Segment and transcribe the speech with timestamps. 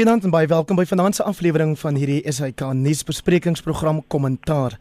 [0.00, 4.78] Goeienaand en baie welkom by vanaand se aflewering van hierdie SAK nuusbesprekingsprogram Kommentaar.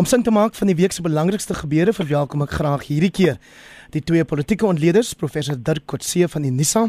[0.00, 3.36] Om sin te maak van die week se belangrikste gebeure, verwelkom ek graag hierdie keer
[3.92, 6.86] die twee politieke ontleeders, professor Dirk Kotse van die NISA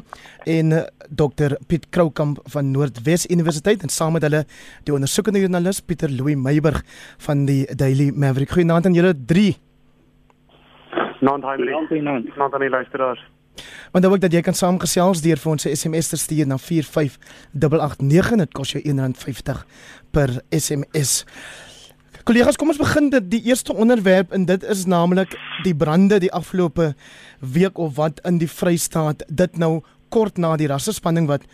[0.55, 4.45] en eh, Dr Piet Kroukamp van Noordwes Universiteit en saam met hulle
[4.87, 6.79] die ondersoekende joernalis Pieter Louw Meiburg
[7.27, 8.55] van die Daily Maverick.
[8.55, 9.57] Goeienaand aan julle drie.
[11.19, 11.59] Naand hy,
[11.99, 13.34] naand aan die luisteraars.
[13.91, 18.37] Want ook dat jy kan saamgesels deur vir ons 'n SMS te stuur na 45889
[18.37, 19.65] dit kos jou R1.50
[20.11, 21.25] per SMS.
[22.23, 26.31] Kollegas, kom ons begin dit die eerste onderwerp en dit is naamlik die brande die
[26.31, 26.95] afgelope
[27.39, 29.23] week of wat in die Vrystaat.
[29.29, 31.45] Dit nou kort na die rassespanning wat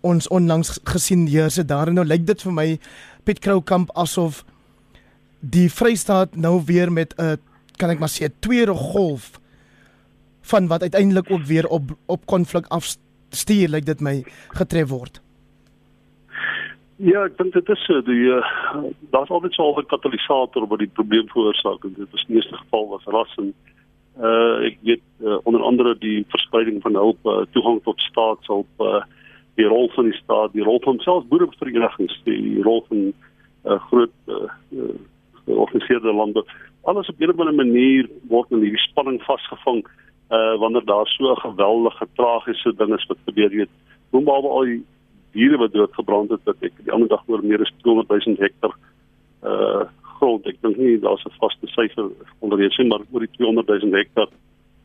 [0.00, 2.66] ons onlangs gesien heers het daar en nou lyk dit vir my
[3.24, 4.44] Piet Kroukamp asof
[5.40, 7.36] die Vrystaat nou weer met 'n
[7.76, 9.40] kan ek maar sê 'n tweede golf
[10.44, 14.22] van wat uiteindelik ook weer op op konflik afstuur lyk dit my
[14.60, 15.20] getref word.
[16.96, 18.42] Ja, ek dink dit is so die uh,
[19.14, 22.56] daar's altyd so 'n katalisator wat die probleem veroorsaak en dit is in die eerste
[22.56, 23.54] geval was ras en
[24.20, 29.02] uh ek weet uh, onder andere die verspreiding van hulp uh, toegang tot staatshulp uh,
[29.56, 33.12] die rol van die staat, die rol van selfs boereverenigings, die rol van
[33.64, 34.48] uh, groot uh,
[35.46, 36.44] georganiseerde lande.
[36.82, 41.30] Alles op 'n of ander manier word in hierdie spanning vasgevang uh wanneer daar so
[41.30, 43.68] 'n geweldige tragiese ding is wat gebeur het.
[44.10, 44.84] Hoe maar al die
[45.32, 48.36] diere wat dood gebrand het wat ek die ander dag oor meer as 200 000
[48.38, 48.74] hektar
[49.42, 50.46] uh grond.
[50.46, 53.92] Ek dink nie daar's 'n vaste syfer onder die sin maar oor die 200 000
[53.92, 54.28] hektar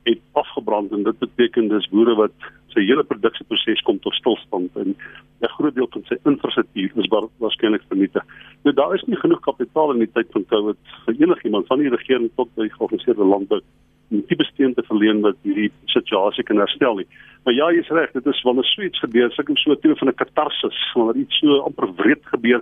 [0.03, 2.33] het afgebrand en dit beteken dis boere wat
[2.73, 4.95] sy hele produksieproses kom tot stilstand en
[5.41, 8.25] 'n groot deel van sy infrastruktuur is waarskynlik vernietig.
[8.63, 11.89] Nou daar is nie genoeg kapitaal in die tyd van Covid vir enigiemand van die
[11.89, 13.61] regering tot by georganiseerde landbou
[14.09, 17.07] tipe steen te verleen wat hierdie situasie kan herstel nie.
[17.43, 20.09] Maar ja, jy's reg, dit is wanneer so iets gebeur, sulke so 'n tipe van
[20.09, 22.61] 'n katarsis, wanneer iets so amper wreed gebeur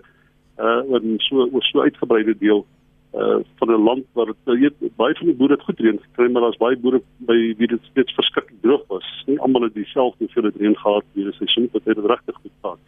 [0.59, 2.65] uh in so oor so uitgebreide deel
[3.13, 6.31] uh van 'n land waar dit weet baie van die boere het goed reën gekry,
[6.31, 9.23] maar daar's baie boere by wie dit steeds verskriklik droog was.
[9.25, 12.79] Nie almal het dieselfde hoeveelheid reën gehad hierdie seisoen, wat het regtig goed gehad.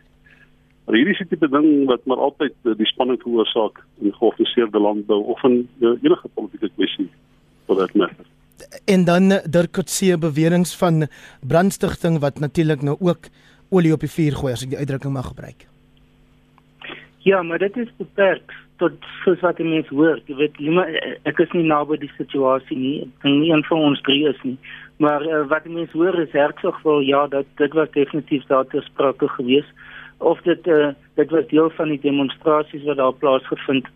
[0.86, 4.80] Maar hierdie is 'n tipe ding wat maar altyd uh, die spanning veroorsaak in georganiseerde
[4.80, 7.10] landbou of in uh, enige politieke kwessie
[7.68, 8.18] vir dat merk
[8.86, 11.08] en dan Dirk Kotse beweringe van
[11.48, 13.30] brandstigting wat natuurlik nou ook
[13.70, 15.68] olie op die vuur gooi as ek die uitdrukking mag gebruik.
[17.28, 20.22] Ja, maar dit is beperk tot soos wat mense hoor.
[20.26, 20.60] Jy weet,
[21.28, 22.96] ek is nie naby die situasie nie.
[23.04, 24.56] Ek dink nie een van ons drie is nie.
[25.04, 28.82] Maar uh, wat mense hoor is hertsog wel ja, dat dit was definitief daar te
[28.88, 29.68] sprake gewees
[30.20, 33.88] of dit uh, dit was deel van die demonstrasies wat daar plaasgevind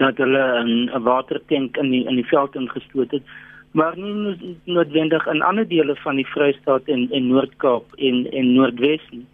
[0.00, 3.22] dat hulle 'n watertank in die in die veld ingestoot het
[3.70, 9.04] maar nie noodwendig in ander dele van die Vrystaat en en Noord-Kaap en en Noordwes
[9.10, 9.26] nie.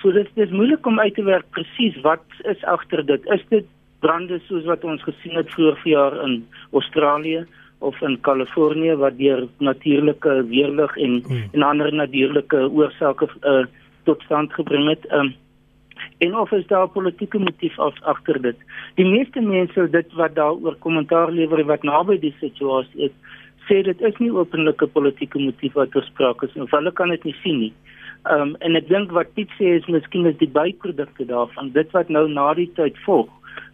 [0.00, 3.26] So dit is moeilik om uit te werk presies wat is agter dit.
[3.34, 3.66] Is dit
[4.00, 6.40] brande soos wat ons gesien het vroeër jaar in
[6.72, 7.44] Australië
[7.78, 11.44] of in Kalifornië wat deur natuurlike weerlig en hmm.
[11.52, 13.64] en ander natuurlike oorsake uh,
[14.08, 15.06] tot stand gebring het?
[15.12, 15.34] Um,
[16.18, 18.56] en of is daar politieke motief agter dit?
[18.94, 23.14] Die meeste mense dit wat daaroor kommentaar lewer wat naby die situasie is,
[23.68, 27.36] sê dit is nie openlike politieke motief wat gespreek is of hulle kan dit nie
[27.42, 27.72] sien nie.
[28.30, 31.88] Ehm um, en ek dink wat Piet sê is miskien is die byprodukte daarvan dit
[31.96, 33.30] wat nou na die tyd volg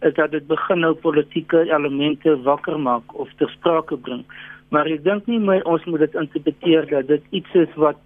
[0.07, 4.23] is dat dit begin nou politieke elemente wakker maak of ter sprake bring.
[4.69, 7.99] Maar ek dink nie my, ons moet dit interpreteer dat dit iets is wat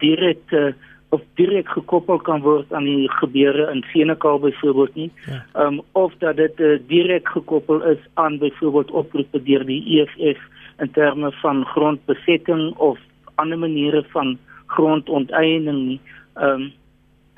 [0.00, 0.72] direk uh,
[1.12, 5.10] of direk gekoppel kan word aan die gebeure in Senekal byvoorbeeld nie.
[5.26, 5.66] Ehm ja.
[5.66, 10.40] um, of dat dit uh, direk gekoppel is aan byvoorbeeld oproepe deur die EFF
[10.82, 12.98] in terme van grondbesetting of
[13.34, 16.00] ander maniere van grondonteiening nie.
[16.34, 16.70] Ehm um,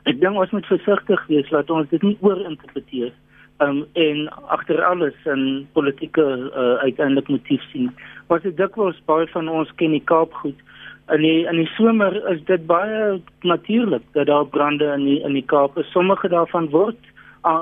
[0.05, 3.13] ek dink ons moet versigtig wees dat ons dit nie oorinterpreteer
[3.63, 6.25] ehm um, en agter alles 'n politieke
[6.63, 7.91] uh, uiteindelik motief sien.
[8.29, 10.59] Wat ek dikwels baie van ons ken die Kaap goed.
[11.13, 15.33] In die in die somer is dit baie natuurlik dat daar brande in die in
[15.33, 15.91] die Kaap is.
[15.93, 17.01] Sommige daarvan word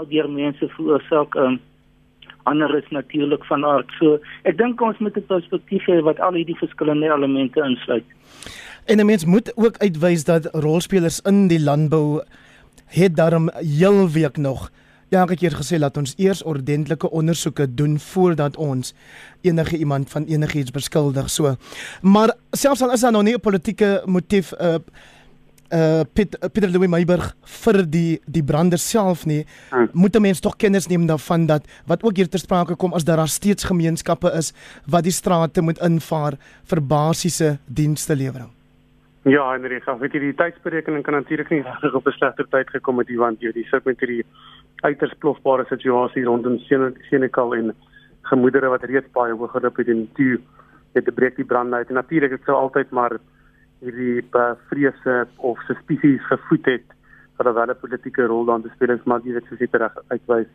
[0.09, 1.61] deur mense veroorsaak ehm um,
[2.45, 3.91] ander is natuurlik van aard.
[3.99, 8.05] So ek dink ons moet 'n perspektief hê wat al hierdie verskillende elemente insluit.
[8.87, 12.23] En 'n mens moet ook uitwys dat rolspelers in die landbou
[12.87, 14.71] het daarom heel week nog
[15.19, 18.95] elke keer gesê dat ons eers ordentlike ondersoeke doen voordat ons
[19.41, 21.31] enige iemand van enigiets beskuldig.
[21.31, 21.57] So
[22.03, 24.79] maar selfs al is daar nog nie 'n politieke motief uh
[25.73, 27.33] uh Piet, Pieter Louw Meiburg
[27.65, 29.89] vir die die brander self nie hmm.
[29.93, 33.05] moet 'n mens tog kennis neem daarvan dat wat ook hier ter sprake kom as
[33.05, 34.53] daar steeds gemeenskappe is
[34.87, 38.51] wat die strate moet invaar vir basiese dienste lewering.
[39.25, 42.71] Ja, en reg, weet jy die tydsberekening kan natuurlik nie regtig op 'n slegter tyd
[42.71, 44.25] gekom het want jy die sit met hierdie
[44.83, 46.59] uiters plofbare situasie rondom
[47.09, 47.75] Senekal en
[48.23, 50.41] gemoedere wat reeds baie hoog geloop het en toe
[50.95, 51.89] het die breek die brand uit.
[51.89, 53.19] En natuurlik het sou altyd maar
[53.83, 56.87] hierdie uh, vrese of suspicies gevoed het
[57.37, 59.97] dat daar wel 'n politieke rol dan te speel is, maar dit sou seker reg
[60.09, 60.51] uitwys.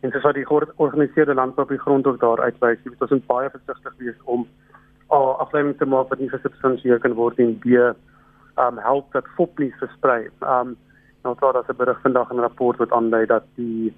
[0.00, 3.26] En soos wat die georganiseerde landbou op die grond ook daar uitwys, jy moet ons
[3.26, 4.46] baie versigtig wees om
[5.06, 7.66] al afleiding te maak wat nie gesubsidieer kan word en B
[8.58, 10.28] um help dat fop nie versprei.
[10.40, 10.76] Um
[11.24, 13.94] nou sou daar 'n berig vandag in 'n rapport wat aandui dat die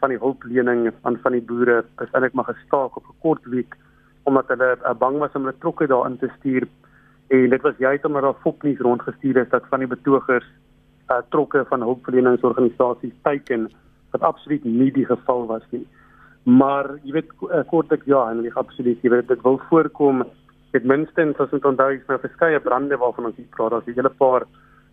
[0.00, 3.76] van die hulplening aan van die boere is eintlik maar gestaak op 'n kort week
[4.22, 6.68] omdat hulle uh, bang was om hulle trokke daarin te stuur
[7.28, 10.46] en dit was juist omdat daar fop nie rondgestuur is dat van die betogers
[11.10, 13.70] uh, trokke van hulpverleningsorganisasies teiken
[14.10, 15.86] wat absoluut nie die geval was nie.
[16.42, 20.22] Maar jy weet uh, kortlik ja, en ek absoluut jy weet dit wil voorkom
[20.74, 23.70] het minstens as ons onthou is nou verskeie brande waarvan ons hier praat.
[23.70, 24.46] Daar's 'n hele paar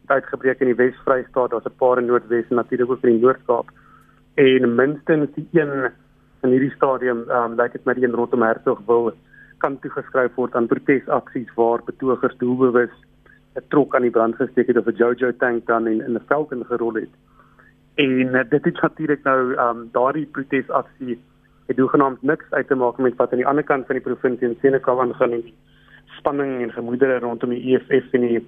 [0.08, 3.70] uitgebreek in die Wes-Vrystaat, daar's 'n paar in Noordwes en natuurlik ook in die Noord-Kaap.
[4.36, 5.92] En minstens die een
[6.44, 9.14] in hierdie stadium, ehm um, lyk dit met die een rondom Hertogville
[9.64, 12.96] kan toegeskryf word aan protesaksies waar betogers doelbewus
[13.56, 16.28] 'n trok aan die brand gesteek het of 'n Jojo tank dan in in 'n
[16.28, 17.14] veld ingerol het.
[17.96, 21.20] En uh, dit het natuurlik nou ehm um, daardie protesaksie
[21.68, 24.48] het hoegenaamd niks uit te maak met wat aan die ander kant van die provinsie
[24.48, 25.54] in Senekal aangaan nie
[26.18, 28.42] spanning en gemoedere rondom die EFF en die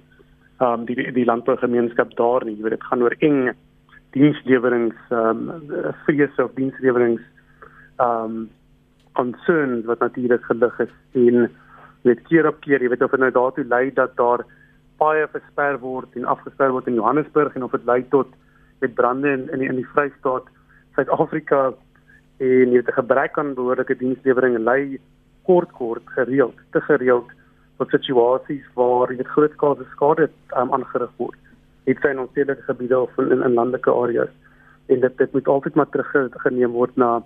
[0.58, 2.56] ehm um, die die landbougemeenskap daar nie.
[2.56, 3.40] Jy weet dit gaan oor eng
[4.10, 7.22] dienslewerings ehm um, vrese of dienslewerings
[7.96, 8.48] ehm um,
[9.16, 11.48] concerns wat natuurlik gelig is en
[12.06, 14.44] weet keer op keer, jy weet of dit nou daartoe lei dat daar
[15.00, 18.28] baie versper word en afgesper word in Johannesburg en of dit lei tot
[18.84, 20.48] met brande in in die, die Vrystaat,
[20.96, 21.62] Suid-Afrika
[22.38, 25.00] en jy weet 'n gebrek aan behoorlike dienslewering lei
[25.48, 27.30] kort kort gereeld te gereeld
[27.78, 31.38] tot situasies waar dit grootskaalse skade um, aangerig word.
[31.84, 34.32] Dit zijn ons stedelike gebiede of in, in landelike areas
[34.86, 37.22] en dit dit moet altyd maar teruggeneem word na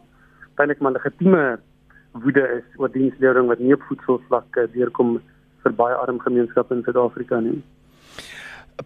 [0.61, 1.59] eintlik maar legitieme
[2.13, 5.21] woede is oor dienslewering wat nie op voedselvlak deurkom
[5.63, 7.61] vir baie arm gemeenskappe in Suid-Afrika nie.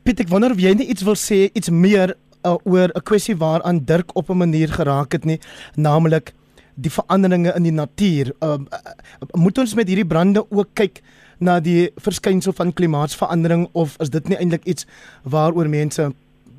[0.02, 3.36] Piet, ek wonder of jy net iets wil sê iets meer uh, oor 'n kwessie
[3.36, 5.38] waaraan Dirk op 'n manier geraak het nie,
[5.76, 6.32] naamlik
[6.74, 8.34] die veranderinge in die natuur.
[8.42, 11.02] Uh, uh, moet ons met hierdie brande ook kyk
[11.38, 14.86] na die verskynsel van klimaatsverandering of is dit nie eintlik iets
[15.22, 16.12] waaroor mense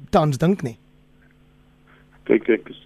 [0.09, 0.77] tans dink nie?
[2.25, 2.79] Kyk ek is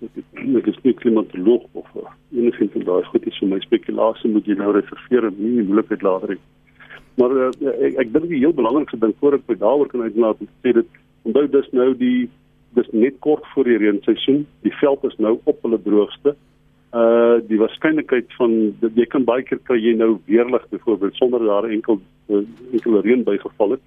[0.59, 1.91] ek is nie klimatoloog of
[2.35, 6.03] enigiets van daai goed is vir my spekulasie moet jy nou reserveer en nie moeilikheid
[6.03, 6.41] later nie.
[7.19, 7.51] Maar uh,
[7.87, 10.75] ek ek dink die heel belangrikste ding voor ek by daaroor kan uitlaat is sê
[10.79, 12.29] dit onthou dis nou die
[12.77, 14.43] dis net kort voor die reenseisoen.
[14.63, 16.35] Die veld is nou op hulle droogste
[16.89, 21.69] uh die waarskynlikheid van jy kan baie keer kry jy nou weerlig byvoorbeeld sonder daar
[21.69, 21.99] enkel
[22.29, 22.43] uh,
[22.73, 23.83] enkel reën bygeval het.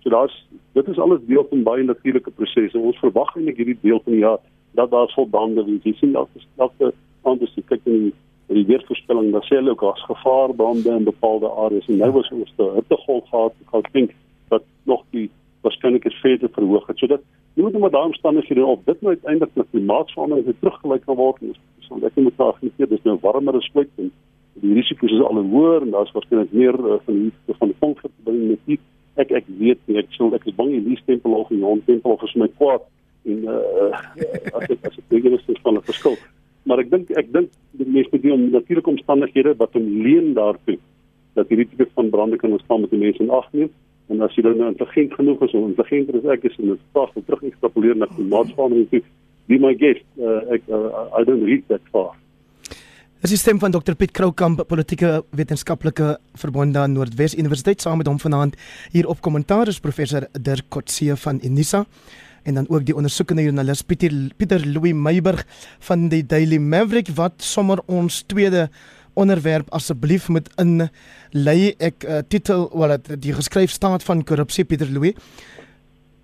[0.00, 0.34] So daar's
[0.72, 2.78] dit is alles deel van baie natuurlike prosesse.
[2.78, 4.40] Ons verwag eintlik hierdie deel van die jaar
[4.78, 5.82] dat daar sal bande wees.
[5.84, 6.28] Jy sien dat
[6.60, 6.92] dat die
[7.26, 8.12] anders die kyk in die,
[8.58, 12.30] die weervoorspelling dat sê hulle ook as gevaar bande in bepaalde areas en nou was
[12.36, 13.56] ons te hittegolf gehad.
[13.80, 14.14] Ek dink
[14.52, 15.26] dat nog die
[15.66, 17.00] waarskynlikheid verder verhoog het.
[17.00, 17.24] So dat
[17.56, 21.42] jy moet maar staan as jy op dit nou uiteindelik met klimaatsverandering teruggelyk kan word.
[21.42, 24.12] Ons so ek moet daar geneer dis nou warmer as ooit en
[24.62, 28.14] die risiko's is al hoër en daar's waarskynlik meer uh, van die van die funksies
[28.24, 28.84] binne die netjies
[29.20, 32.24] ek ek weet nie ek sou ek is bang die stempel of die non-stempel of
[32.24, 32.84] is my kwaad
[33.26, 34.00] en uh,
[34.52, 36.16] as dit as dit ding is is van 'n verskil
[36.64, 40.78] maar ek dink ek dink die mense moet die natuurlike omstandighede wat hom leen daartoe
[41.34, 43.70] dat hierdie tipe van brande kan ontstaan met die mense in ag neem
[44.08, 46.82] en as jy dan nou intelligent genoeg is om intelligenter as ek is en dit
[46.92, 49.02] pas terug ekstrapoleer na maatschappij toe
[49.46, 50.04] be my guest.
[50.18, 52.14] Uh, ek uh, I don't read that far.
[53.22, 58.10] Dit is stem van Dr Piet Kroukamp, politieke wetenskaplike verbonde aan Noordwes Universiteit saam met
[58.10, 58.58] hom vanaand
[58.92, 61.86] hier op kommentaar is professor Dirk Kotse van Unisa
[62.46, 65.42] en dan ook die ondersoekende joernalis Pieter Pieter Louis Meiburg
[65.88, 68.68] van die Daily Maverick wat sommer ons tweede
[69.18, 70.88] onderwerp asseblief moet in
[71.32, 75.16] lei ek uh, titel wat die geskryf staat van korrupsie Pieter Louis.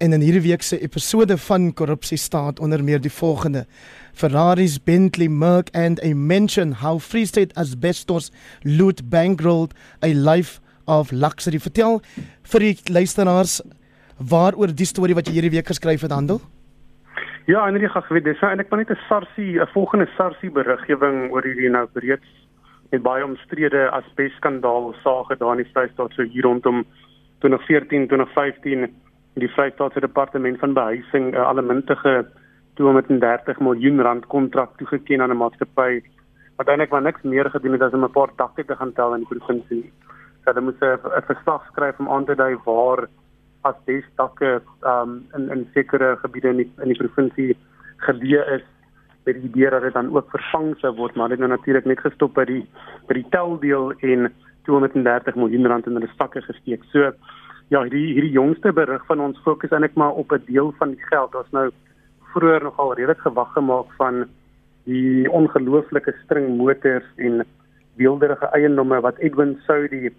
[0.02, 3.67] En in hierdie week se episode van Korrupsie staat onder meer die volgende:
[4.12, 11.12] Ferraris, Bentley, Merc and a mention how Free State asbestos loot bankrolled a life of
[11.12, 11.61] luxury.
[11.61, 12.00] Vertel
[12.43, 13.61] vir die luisteraars
[14.29, 16.41] waaroor die storie wat jy hierdie week geskryf het handel.
[17.47, 21.43] Ja, dit gaan geweet, dis eintlik maar net 'n sarsie, 'n volgende sarsie beriggewing oor
[21.43, 22.31] hierdie nou reeds
[22.91, 26.85] met baie omstrede asbesskandaal sake daar in die Vrystaat so hier rondom
[27.38, 28.95] 2014, 2015
[29.41, 32.26] die Vrystaatse departement van behuising 'n uh, allemintige
[32.75, 36.02] 230 miljoen rand kontrak toegeken aan 'n maatskappy
[36.57, 39.14] wat eintlik maar niks meer gedoen het as om 'n paar dakke te gaan tel
[39.14, 39.93] in die provinsie.
[40.45, 43.09] So hulle moes 'n verslag skryf om aan te dui waar
[43.69, 44.61] asbestakke
[44.92, 47.57] um in in sekere gebiede in die in die provinsie
[48.07, 48.64] geleë is
[49.25, 52.00] met die idee dat dit dan ook vervang sou word maar dit nou natuurlik net
[52.00, 52.62] gestop by die
[53.09, 54.33] by die teldeel en
[54.66, 56.85] 230 miljoen rand in hulle sakke gesteek.
[56.92, 57.11] So
[57.73, 61.04] ja, hierdie hierdie jongste berig van ons fokus eintlik maar op 'n deel van die
[61.11, 61.35] geld.
[61.35, 61.71] Ons nou
[62.33, 64.25] vroeër nogal redelik gewag gemaak van
[64.85, 67.45] die ongelooflike string motors en
[67.97, 70.11] weelderige eiendomme wat Edwin Saudi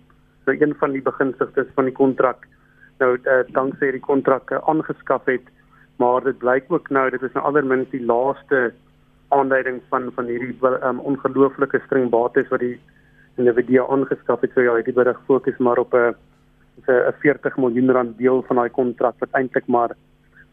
[0.45, 2.47] so een van die beginsigtes van die kontrak
[2.99, 5.47] nou uh, danksy die kontrak uh, aangeskaf het
[5.97, 8.73] maar dit blyk ook nou dit is nou allermins die laaste
[9.29, 12.79] aanduiding van van hierdie um, ongelooflike string bates wat die
[13.37, 16.15] individue aangeskaf het so ja hierdie berig fokus maar op 'n
[16.87, 19.91] 'n 40 miljoen rand deel van daai kontrak wat eintlik maar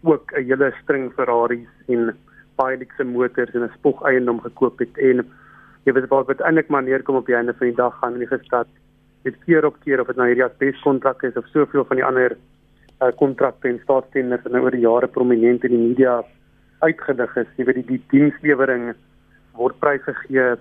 [0.02, 2.16] ook 'n hele string Ferraris en
[2.56, 4.98] Pilotse motors en 'n spog eiendom gekoop het.
[4.98, 5.26] En
[5.84, 8.18] jy weet wat wat eintlik maar neerkom op die einde van die dag gaan in
[8.18, 8.66] die gestad
[9.26, 12.06] dit keer op keer of dit nou hierdie asbes kontrak is of soveel van die
[12.06, 16.20] ander uh, kontrakte en staatstenders en nou oor die jare prominent in die media
[16.80, 18.90] uitgedig is jy weet die, die dienslewering
[19.58, 20.54] word prysgegee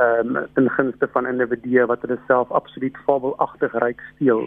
[0.00, 4.46] um, in gunste van individue wat hulle self absoluut fabelagtig ryk steel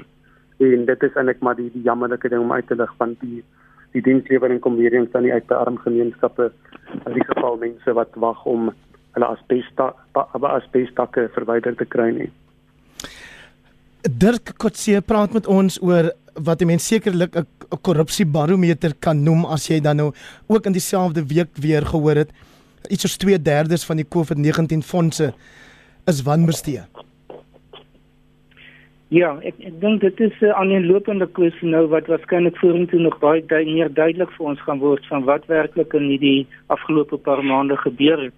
[0.63, 3.43] en dit is eintlik maar die die jammerlike ding om uit te lig van die
[3.93, 6.49] die dienslewering kom weer eens dan nie uit by arm gemeenskappe
[7.05, 8.71] in die geval mense wat wag om
[9.13, 12.31] hulle asbesta asbestakke verwyder te kry nie.
[14.03, 16.09] Dirk Kotse praat met ons oor
[16.43, 17.47] wat die mens sekerlik 'n
[17.81, 20.11] korrupsiebarometer kan noem as jy dan nou
[20.47, 22.31] ook in dieselfde week weer gehoor het
[22.89, 25.33] iets soos 2/3 van die COVID-19 fondse
[26.05, 26.81] is wanbestee.
[29.07, 33.45] Ja, ek ek dink dit is 'n aaneenlopende kwessie nou wat waarskynlik vorentoe nog baie
[33.45, 37.77] du meer duidelik vir ons gaan word van wat werklik in hierdie afgelope paar maande
[37.77, 38.33] gebeur het.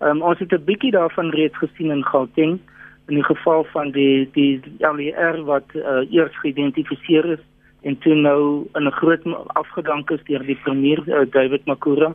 [0.00, 2.60] Um, ons het 'n bietjie daarvan reeds gesien in Gauteng
[3.08, 7.44] in die geval van die die LER wat uh, eers geïdentifiseer is
[7.82, 12.14] en toe nou in 'n groot afgedank is deur die premier uh, David Makura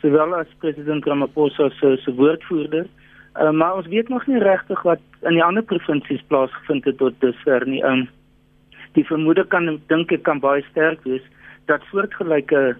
[0.00, 2.86] sowel as president Ramaphosa se se woordvoerder.
[3.40, 7.20] Uh, maar ons weet nog nie regtig wat in die ander provinsies plaasgevind het tot
[7.20, 7.82] dusver nie.
[7.84, 8.08] Um,
[8.92, 11.24] die vermoede kan dink ek kan baie sterk wees
[11.70, 12.74] dat soortgelyke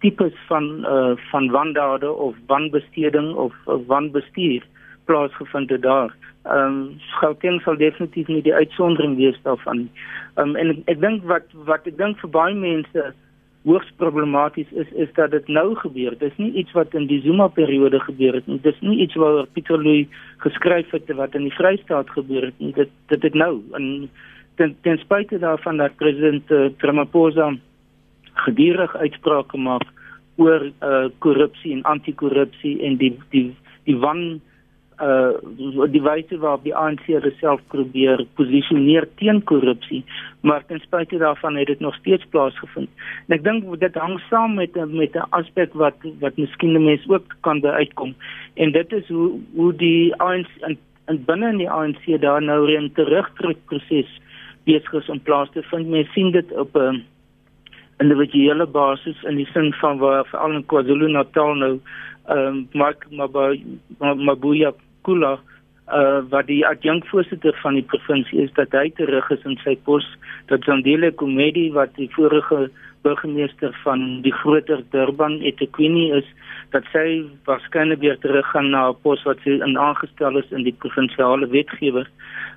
[0.00, 4.62] tipes van uh, van wandade of wanbesteding of uh, wanbestuur
[5.08, 6.12] plaasgevind het daar.
[6.44, 9.88] Ehm um, Gauteng sal definitief nie die uitsondering wees daarvan.
[10.36, 13.08] Ehm um, en ek, ek dink wat wat ek dink vir baie mense
[13.68, 16.16] hoogs problematies is is dat dit nou gebeur.
[16.18, 18.60] Dit is nie iets wat in die Zuma periode gebeur het nie.
[18.62, 20.06] Dit is nie iets wat Pieter Louw
[20.44, 22.72] geskryf het wat in die Vrystaat gebeur het nie.
[22.72, 24.10] Dit dit het nou en
[24.56, 27.52] ten, ten spyte daarvan dat president uh, Ramaphosa
[28.46, 29.86] gedurig uitsprake maak
[30.36, 33.48] oor uh, korrupsie en anti-korrupsie en die die
[33.84, 34.40] die wan
[35.00, 37.06] uh die wyse waarop die ANC
[37.38, 40.04] self probeer posisioneer teen korrupsie,
[40.40, 42.88] maar ten spyte daarvan het dit nog steeds plaasgevind.
[43.28, 47.08] En ek dink dit hang saam met met 'n aspek wat wat miskien die mense
[47.08, 48.14] ook kan uitkom.
[48.54, 52.66] En dit is hoe hoe die ANC in, in binne in die ANC daar nou
[52.66, 54.10] 'n terugtrekproses
[54.64, 55.88] besig is om plaas te vind.
[55.88, 57.04] Mense sien dit op 'n
[57.98, 61.80] individuele basis in die sin van waar veral in KwaZulu-Natal nou
[62.28, 63.06] ehm um, Mark
[63.98, 64.72] Mabuya
[65.08, 65.38] Kula
[65.88, 70.04] uh wat die adjunkvoorsitter van die provinsie is dat hy terug is in sy pos
[70.50, 72.66] dat Zandile Komedi wat die vorige
[73.06, 76.28] burgemeester van die groter Durban eThekwini is
[76.74, 80.68] dat sy waarskynlik weer terug gaan na 'n pos wat sy in aangestel is in
[80.68, 82.06] die provinsiale wetgewer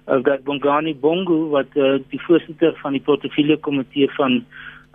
[0.07, 4.43] uh, dat Bongani Bongo wat uh, die voorsitter van die portefeulje komitee van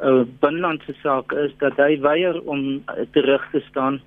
[0.04, 4.00] uh binlandse sake is dat hy weier om uh, terug te staan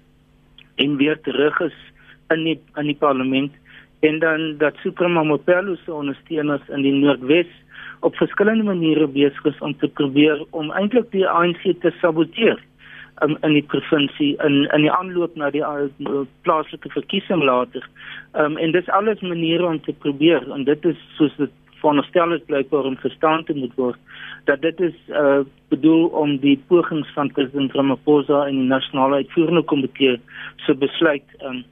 [0.76, 1.78] en weer terug is
[2.34, 3.52] in die in die parlement
[4.00, 7.52] en dan dat Suprema Mopelo se ondersteuners in die Noordwes
[8.00, 12.60] op verskillende maniere besig is om te probeer om eintlik die ANC te saboteer
[13.24, 17.84] um, in die provinsie in in die aanloop na die uh, plaaslike verkiesing later.
[18.34, 22.46] Um, en dis alles maniere om te probeer en dit is soos dit veronderstel is
[22.48, 24.00] blykbaar om verstaan te moet word
[24.46, 29.64] dat dit is uh, bedoel om die pogings van president Ramaphosa en die nasionale uitvoerende
[29.64, 30.18] komitee
[30.66, 31.64] se besluit um,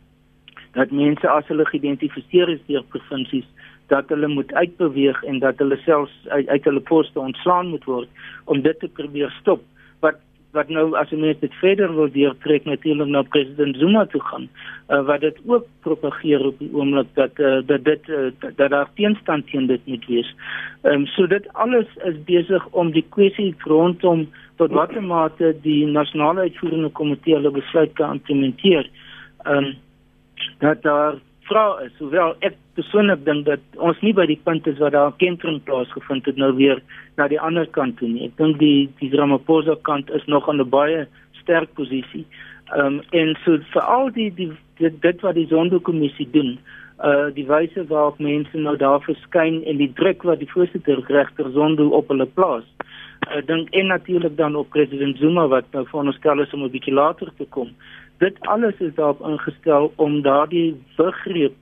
[0.71, 3.47] dat mense as hulle geïdentifiseer is deur provinsies
[3.87, 8.09] dat hulle moet uitbeweeg en dat hulle selfs uit, uit hulle poste ontslaan moet word
[8.45, 9.63] om dit te probeer stop
[9.99, 10.19] wat
[10.55, 14.47] wat nou as jy net verder wil deurtrek natuurlik na president Zuma toe gaan
[14.89, 18.89] uh, wat dit ook propageer op die oomblik dat uh, dat dit uh, dat daar
[18.95, 20.29] teenstand teen dit moet wees.
[20.83, 25.85] Ehm um, so dit alles is besig om die kwessie rondom tot watter mate die
[25.85, 28.89] nasionale uitvoerende komitee hulle besluit kan implementeer.
[29.43, 29.75] Ehm um,
[30.59, 34.79] dat daar vra is, hoewel ek persoonlik dink dat ons nie by die punt is
[34.81, 36.81] waar daar 'n kentering plaasgevind het nou weer
[37.17, 38.25] na die ander kant toe nie.
[38.25, 41.07] Ek dink die die Ramaphosa kant is nog aan 'n baie
[41.41, 42.25] sterk posisie.
[42.75, 46.59] Ehm um, en so vir al die die dit, dit wat die Zondo-kommissie doen,
[47.03, 51.51] uh die wyse waarop mense nou daar verskyn en die druk wat die voorsitter regter
[51.51, 52.65] Zondo op hulle plaas.
[53.27, 56.63] Ek uh, dink en natuurlik dan op president Zuma wat nou vir ons is om
[56.63, 57.69] 'n bietjie later te kom.
[58.17, 61.55] Dit alles is daarop ingestel om daardie begrip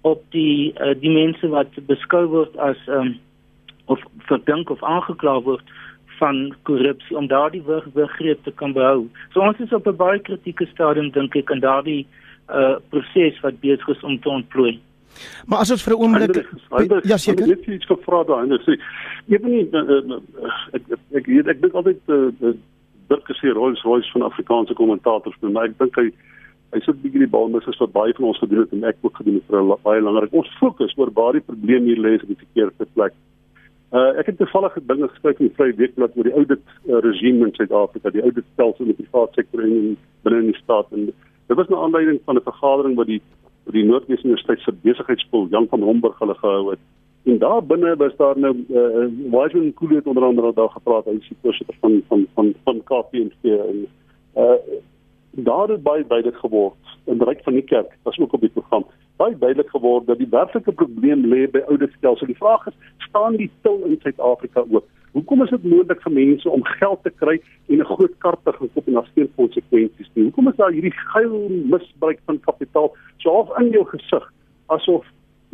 [0.00, 3.14] op die uh, die mense wat beskou word as um,
[3.86, 5.74] of verdink of aangekla word
[6.18, 7.62] van korrupsie om daardie
[7.94, 9.08] begrip te kan behou.
[9.32, 12.06] So ons is op 'n baie kritieke stadium dink ek en daardie
[12.48, 14.80] uh proses wat besig is om te ontplooi.
[15.46, 16.46] Maar as ons vir 'n oomblik
[17.04, 18.76] ja seker net iets gevra daar en sê
[19.28, 19.66] ewen nie
[20.72, 22.52] ek ek ek, ek dink altyd uh,
[23.08, 26.10] Dirk gesê Rolls Royce van Afrikaanse kommentators maar ek dink hy
[26.74, 28.96] hy sit bietjie die bal mis as wat baie van ons gedoen het en ek
[29.02, 32.14] ook gedoen het vir 'n baie langer ons fokus oor waar die probleem hier lê
[32.14, 33.14] is op die verkeerde plek.
[33.92, 37.54] Uh ek het toevallig dinge gespreek in vrye weekblad oor die audit uh, regime in
[37.54, 41.12] Suid-Afrika, die audit stelsel in die private sektor en binne in die staat en
[41.46, 43.22] Dit was 'n aanleiding van 'n vergadering wat die
[43.64, 46.78] by die Noordwes Universiteit se besigheidsskool Jan van Homburg hulle gehou het.
[47.24, 51.16] En daar binne was daar nou uh, Washington Cooley het onder andere daar gepraat, hy
[51.20, 53.86] is die voorsitter van van van van KPMG en
[54.36, 54.58] uh,
[55.30, 58.40] daar het baie by dit geword in die ryk van die kerk was ook op
[58.40, 58.84] die program.
[59.16, 62.26] Baie duidelik geword dat die werklike probleem lê by ouditstelsel.
[62.26, 62.76] Die vraag is,
[63.08, 64.86] staan die til in Suid-Afrika oop?
[65.16, 68.52] Hoekom is dit moontlik vir mense om geld te kry en 'n groot kar te
[68.52, 70.24] gaan koop en daar konsekwensies nie?
[70.24, 74.32] Hoekom is daar hierdie geil misbruik van kapitaal so half in jou gesig
[74.66, 75.04] asof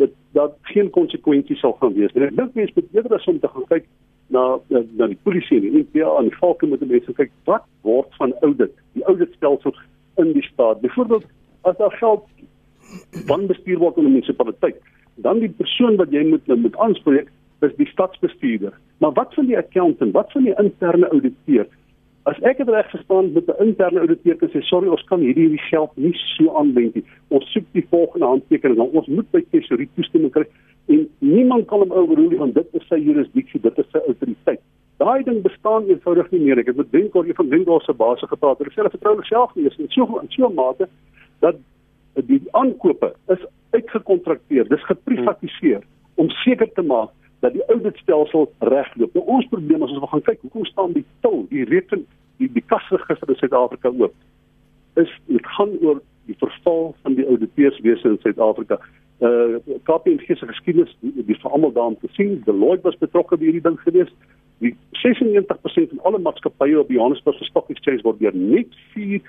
[0.00, 2.12] dit dat geen konsekwensies sal gaan wees?
[2.16, 3.88] En ek dink mense moet eerder as om te gaan kyk
[4.34, 7.66] na na, die polisie en die NPA en die valke met die mense kyk wat
[7.86, 9.74] word van audit, die auditstelsel
[10.22, 10.80] in die staat.
[10.84, 11.26] Byvoorbeeld
[11.68, 12.26] as daar geld
[13.28, 14.80] van bestuur word in 'n munisipaliteit,
[15.16, 17.28] dan die persoon wat jy moet moet aanspreek
[17.60, 18.72] is die stadsbestuurder.
[18.98, 20.12] Maar wat van die accountant?
[20.12, 21.66] Wat van die interne ouditeur?
[22.28, 25.48] As ek dit reg verstaan met 'n interne ouditeur kan sê sorry, ons kan hierdie
[25.48, 27.04] hierdie geld nie so aanwend nie.
[27.28, 28.76] Ons soek die volgende handtekening.
[28.76, 30.44] Nou, ons moet by tesorie toestemming kry
[30.88, 34.60] en niemand kan hom oorrol want dit is sy jurisdiksie, dit is sy autoriteit.
[34.98, 36.58] Daai ding bestaan eenvoudig nie meer.
[36.58, 38.58] Ek het met Denko hier van Denko se baas gepraat.
[38.58, 39.64] Hulle hulle vertrou hulle self nie.
[39.64, 40.88] Dit is so in so 'n mate
[41.40, 41.56] dat
[42.14, 44.68] die aankope is uitgekontrakteer.
[44.68, 45.80] Dis geprivatiseer
[46.16, 49.14] om seker te maak dat die ouditstelsel regloop.
[49.14, 52.06] Nou ons probleem is ons gaan kyk, hoekom staan die til, die reken,
[52.40, 54.14] die die kasregister in Suid-Afrika oop?
[55.00, 58.80] Is dit gaan oor die verval van die ouditeurswese in Suid-Afrika.
[59.20, 63.48] Uh KPMG se geskiedenis, die, die vir almal daarin te sien, Deloitte was betrokke by
[63.48, 64.12] hierdie ding gewees.
[64.64, 69.24] Die 96% van alle maatskappye op die Johannesburgse Stock Exchange word deur net vier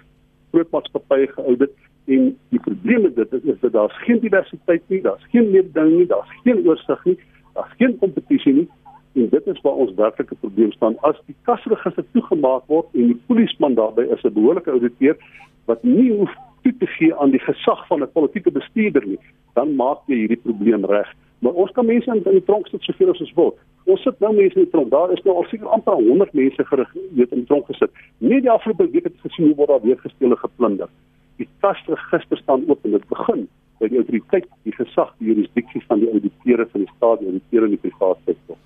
[0.51, 1.75] groot maatskappye geaudit
[2.11, 6.01] en die probleem met dit is, is dat daar's geen diversiteit nie, daar's geen mededinging
[6.01, 7.17] nie, daar's geen oorsig nie
[7.53, 8.67] Daar's geen kompetisie nie
[9.13, 10.95] en dit is waar ons werklike probleem staan.
[11.07, 15.17] As die kasregister toegemaak word en die polisieman daarbey is 'n behoorlike ouditeur
[15.65, 16.31] wat nie hoef
[16.63, 19.19] toe te gee aan die gesag van 'n politieke bestuurder nie,
[19.53, 21.13] dan maak jy hierdie probleem reg.
[21.39, 23.57] Maar ons kan mense in die tronk sit soveel as ons wil.
[23.85, 24.89] Ons sit nou mense in die tronk.
[24.89, 27.91] Daar is nou al seker amper 100 mense gereed in die tronk gesit.
[28.17, 30.89] Nie die afgelope week het gesien hoe word daar weer gesteel en geplunder.
[31.37, 33.47] Die kasregister staan oop en dit begin
[33.81, 37.69] by die autoriteit, die gesag, die jurisdiksie van die auditeure van die staat, die auditeure
[37.69, 38.59] in die private sektor.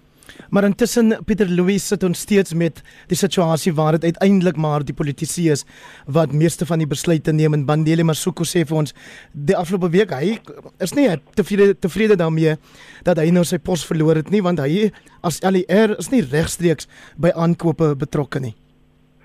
[0.50, 4.94] Maar intussen Pieter Louis sit ons steeds met die situasie waar dit uiteindelik maar die
[4.94, 5.66] politici is
[6.06, 8.96] wat meeste van die besluite neem en Bandile Masuku sê vir ons
[9.32, 10.36] die afgelope week hy
[10.84, 11.08] is nie
[11.40, 12.58] tevrede tevrede daarmee
[13.08, 14.90] dat hy nou sy pos verloor het nie want hy
[15.24, 18.56] as LER is nie regstreeks by aankope betrokke nie.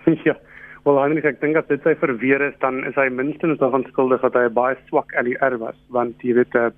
[0.27, 0.37] Ja.
[0.81, 4.23] Wel, Heinrich, ek dink as dit sy verweer is, dan is hy minstens daarvan skuldig
[4.25, 6.73] dat hy baie swak LER was, want jy weet 'n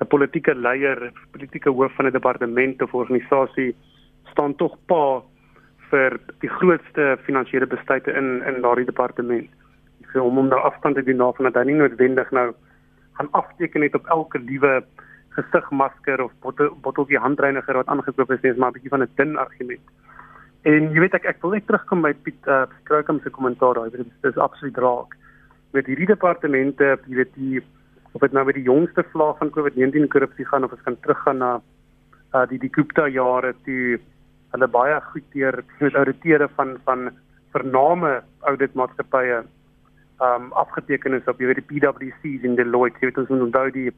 [0.00, 3.74] 'n politieke leier, politieke hoof van 'n departement of organisasie
[4.32, 5.22] staan tog pa
[5.90, 9.48] vir die grootste finansiële besluite in in daardie departement.
[10.04, 12.52] Ek sê hom om nou afstand te doen daarvan dat hy nie noodwendig nou
[13.16, 14.84] gaan afteken net op elke liewe
[15.30, 16.32] gesigmasker of
[16.82, 19.80] botteltjie handreiniger wat aangekoop is, dis maar 'n bietjie van 'n dun argument.
[20.68, 23.90] En jy weet ek ek wil net terugkom by Piet uh, Kroukamp se kommentaar daai
[23.94, 25.14] dit is, absoluut raak.
[25.72, 27.62] Met hierdie departemente, jy weet die
[28.12, 31.38] of dit nou met die jongste vlaag van COVID-19 korrupsie gaan of ons kan teruggaan
[31.38, 31.50] na
[32.34, 34.00] uh, die die Gupta jare toe
[34.50, 37.08] hulle baie goed deur met auditeure van van
[37.54, 38.12] vername
[38.50, 39.40] auditmaatskappye
[40.20, 43.88] um afgeteken is op jy weet die PwC's in Deloitte, weet ons onthou die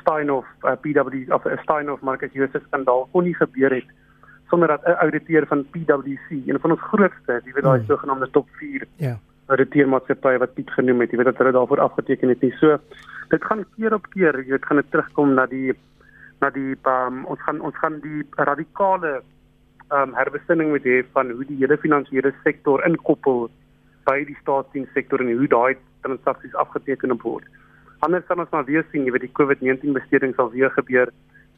[0.00, 3.90] Steinhoff uh, PwC of Steinhoff Marcus Joseph skandaal kon nie gebeur het
[4.50, 7.86] sonder dat 'n ouditeur van PwC, een van ons grootste, jy weet daai mm.
[7.86, 9.18] sogenaamde top 4 ja.
[9.46, 12.52] retailmaatskappye wat Piet genoem het, jy weet dat hulle daarvoor afgeteken het nie.
[12.60, 12.78] So
[13.28, 15.74] dit gaan keer op keer, jy weet gaan dit terugkom na die
[16.40, 19.22] na die um, ons gaan ons gaan die radikale
[19.92, 23.48] um, herbesinning moet hê van hoe die hele finansiële sektor inkoppel
[24.06, 27.44] by die staatsdienssektor en hoe daai transaksies afgeteken word.
[28.04, 31.10] Anders dan ons maar weer sien, jy weet die COVID-19 besteding sal weer gebeur,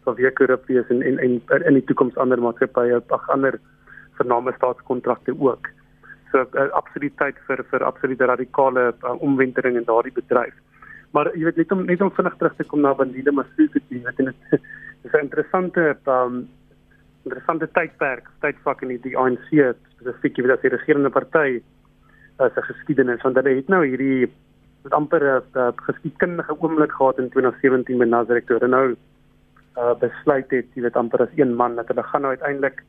[0.04, 3.60] sal weer korrup wees en en, en in die toekoms ander maatskappye, ag ander
[4.18, 5.68] vername staatskontrakte ook.
[6.32, 10.54] So uh, absoluut tyd vir vir absolute radikale uh, omwentering in daardie bedryf.
[11.16, 14.02] Maar jy weet net om net om vinnig terug te kom na Bandile Masuku, jy
[14.04, 14.34] weet dit
[15.06, 16.48] is 'n interessante um,
[17.24, 19.48] interessante tydperk, tydvak in die, die ANC
[19.96, 21.60] spesifiek wie dat die regerende party
[22.38, 24.28] as 'n geskiedenis want hulle het nou hierdie
[24.90, 28.96] amper 'n geskiedkundige oomblik gehad in 2017 met Nazareth toe hulle nou
[29.78, 32.82] uh, besluit het jy weet amper as een man dat hulle gaan nou uiteindelik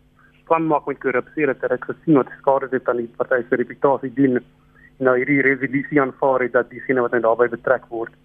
[0.49, 4.13] plan maak met korrupsie dat hulle gesien wat skade dit aan die party se reputasie
[4.17, 4.39] doen
[4.97, 8.15] nou hierdie resolusie aanvaar het dat diegene wat nou daarbey betrek word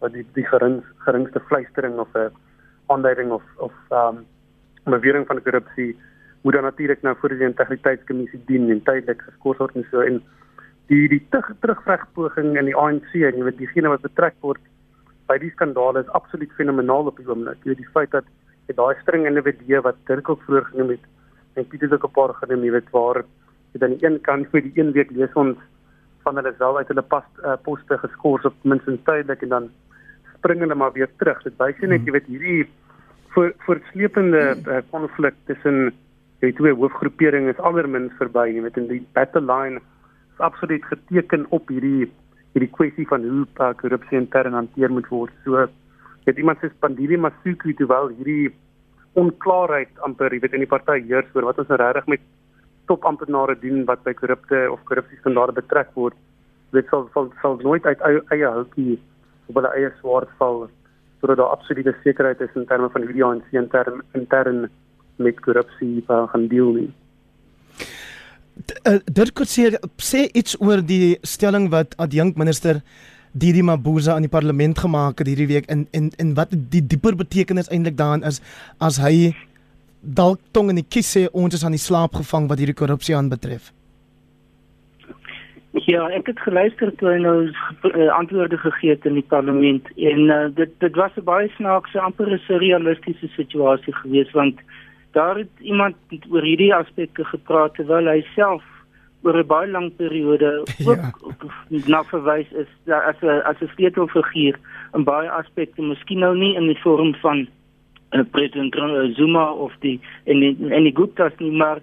[0.00, 2.32] wat die die gering, geringste fluistering of 'n
[2.92, 4.24] aanduiding of of um
[4.84, 5.96] bewering van korrupsie
[6.44, 10.00] moet dan natuurlik nou voor die integriteitskommissie dien en tydelik geskort word en so.
[10.00, 10.22] En
[10.92, 14.60] die die terugvregpoging in die ANC en jy weet diegene wat betrek word
[15.28, 17.60] by die skandale is absoluut fenomenaal op die oomblik.
[17.62, 18.28] Jy weet die feit dat
[18.68, 21.04] jy daai string individue wat Dirk ook vroeër genoem het
[21.54, 23.24] en Pieter ook 'n paar genoem, jy weet waar
[23.72, 25.58] jy dan aan die een kant vir die een week lees ons
[26.24, 29.70] van hulle self uit hulle pas uh, poste geskort op minstens tydelik en dan
[30.36, 31.42] spring hulle maar weer terug.
[31.42, 32.06] Dit wys net hmm.
[32.06, 32.68] jy weet hierdie
[33.34, 35.92] voor voortsleepende eh, konflik uh, tussen
[36.38, 39.80] die twee hoofgroeperinge is aldermins verby jy weet in die battle line
[40.34, 42.10] is absoluut geteken op hierdie
[42.54, 45.66] hierdie kwessie van hoe uh, korrupsie intern hanteer moet word so
[46.26, 48.52] het iemand sê Pandili Masuku terwyl hierdie
[49.20, 52.22] onklaarheid amper jy weet in die party heers oor wat ons nou regtig met
[52.90, 56.16] top amptenare doen wat by korrupte of korrupsie skandale betrek word
[56.74, 58.00] dit sal sal, sal nooit uit
[58.34, 58.98] eie houtjie
[59.48, 60.66] op hulle eie swaard val
[61.20, 64.66] sodat daar absolute sekerheid is in terme van hoe die ANC intern intern
[65.16, 66.90] met korrupsie gaan deel nie.
[68.82, 72.80] Eh, dit kon sê iets oor die stelling wat adjunkt minister
[73.34, 77.16] Didi Mabuza aan die parlement gemaak het hierdie week en en en wat die dieper
[77.18, 78.38] betekenis eintlik daarin is
[78.78, 79.34] as hy
[80.20, 83.16] dalk tong in die kies sê ons is aan die slaap gevang wat hierdie korrupsie
[83.16, 83.72] aanbetref.
[85.90, 90.30] Ja, ek het geluister toe hy nou uh, antwoorde gegee het in die parlement en
[90.30, 94.62] uh, dit dit was 'n baie snaakse amper 'n surrealistiese situasie geweest want
[95.14, 95.96] daar het iemand
[96.30, 98.62] oor hierdie aspekte gepraat terwyl hy self
[99.24, 100.50] oor 'n baie lang periode
[100.86, 101.82] ook ja.
[101.86, 104.58] na verwys is ja, as 'n as 'n sleutelfiguur
[104.94, 107.46] in baie aspekte, miskien nou nie in die vorm van
[108.12, 108.74] uh, president
[109.16, 111.80] Zuma of die en die, en die Gupta's nie, maar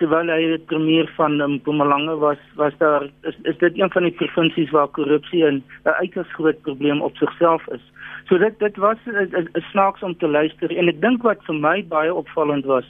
[0.00, 4.08] terwyl hy die premier van um, Mpumalanga was, was daar is, is dit een van
[4.08, 7.84] die provinsies waar korrupsie 'n uiters groot probleem op sigself is.
[8.28, 11.84] So dit dit was 'n snaaks om te luister en ek dink wat vir my
[11.88, 12.86] baie opvallend was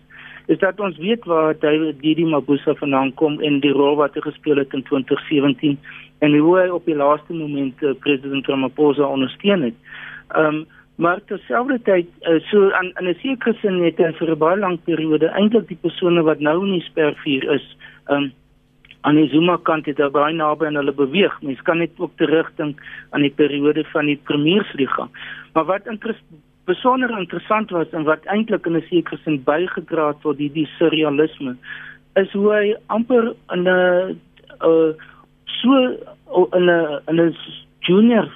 [0.47, 4.21] is dat ons weet waar David Didi Mabuza vandaan kom en die rol wat hy
[4.21, 5.79] gespeel het in 2017
[6.19, 9.75] en hoe hy op die laaste oomblik uh, president Ramaphosa ondersteun het.
[10.29, 10.67] Ehm um,
[11.01, 14.79] maar terselfdertyd uh, so aan in 'n sekere sin het hy vir 'n baie lang
[14.85, 17.67] periode eintlik die persone wat nou in die spervuur is
[18.09, 18.33] um,
[19.01, 21.43] aan die Zuma kant het daar baie naby aan hulle beweeg.
[21.43, 25.09] Mens kan net ook terugdink aan die periode van die premiersliga
[25.55, 25.87] maar wat
[26.65, 30.69] besonder interessant was en wat eintlik in 'n sekere sin bygedra het tot die, die
[30.79, 31.57] surrealisme
[32.15, 34.19] is hoe hy amper in 'n
[34.69, 34.91] uh,
[35.61, 35.71] so
[36.59, 37.35] in 'n in 'n
[37.81, 38.29] junior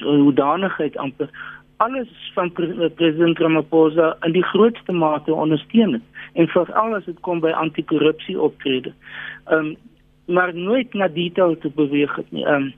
[0.00, 1.28] hoedanigheid amper
[1.78, 7.40] alles van president Ramaphosa in die grootste mate ondersteun het en veral as dit kom
[7.40, 8.92] by anti-korrupsie optrede.
[9.46, 9.76] Ehm um,
[10.28, 12.44] maar nooit na detail te beweeg het nie.
[12.44, 12.72] Ehm um,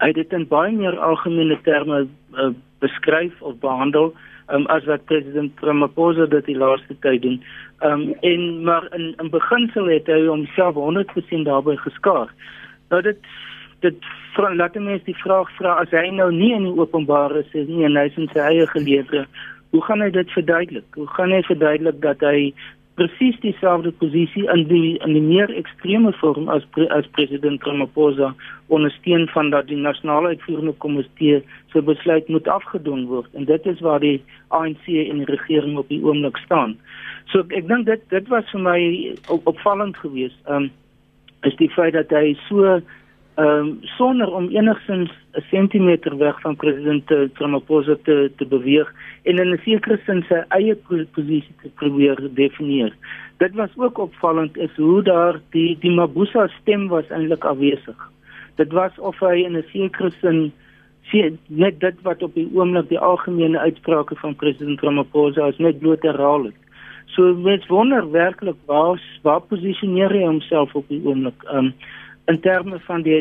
[0.00, 4.12] hy het dit in baie meer algemene terme uh, beskryf of behandel
[4.52, 7.40] um, as wat president Ramaphosa dit die laaste tyd doen.
[7.78, 12.34] Ehm um, en maar in in beginsel het hy homself 100% daarbey geskaar.
[12.88, 13.18] Nou dit
[13.84, 14.12] dit
[14.58, 17.98] laat mense die vraag vra as hy nou nie in die openbare is nie en
[18.00, 19.26] hy is in sy eie gelewe,
[19.74, 20.86] hoe gaan hy dit verduidelik?
[20.98, 22.52] Hoe gaan hy verduidelik dat hy
[22.94, 28.30] presies dieselfde posisie in die in die meer ekstreme vorm as pre, as president Ramaphosa
[28.74, 31.40] ondersteun van dat die nasionale uitvoerende komitee
[31.72, 34.20] se besluit moet afgedoen word en dit is waar die
[34.54, 36.76] ANC en die regering op die oomblik staan.
[37.32, 38.78] So ek dink dit dit was vir my
[39.26, 40.38] op, opvallend geweest.
[40.46, 40.70] Um
[41.44, 42.78] is die feit dat hy so
[43.34, 49.38] ehm um, sonder om enigsins 'n sentimeter weg van president Ramaphosa te te beweeg en
[49.38, 50.76] in 'n sekere sin sy eie
[51.14, 52.92] posisie te probeer definieer.
[53.38, 58.10] Dit was ook opvallend is hoe daar die die Mabuza stem was eintlik afwesig.
[58.56, 60.52] Dit was of hy in 'n sekere sin
[61.02, 65.78] sien net dit wat op die oomblik die algemene uitsprake van president Ramaphosa is net
[65.78, 66.60] bloot herhaal het.
[67.06, 71.74] So mens wonder werklik waar waar posisioneer hy homself op die oomblik um,
[72.26, 73.20] in terme van die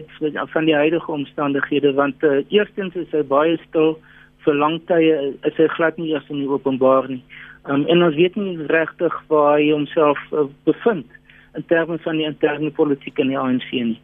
[0.53, 3.97] van die huidige omstandighede want uh, eerstens is hy baie stil
[4.45, 7.23] vir lang tye is hy glad nie eers in die openbaar nie.
[7.63, 11.07] Um, en ons weet nie regtig waar hy homself uh, bevind
[11.55, 13.99] in terme van die interne politiek in die ANC nie.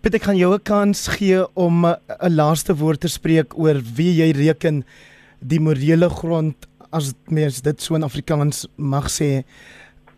[0.00, 4.12] Peter, kan jy 'n kans gee om uh, 'n laaste woord te spreek oor wie
[4.20, 4.84] jy reken
[5.40, 9.44] die morele grond as mens dit so in Afrikaans mag sê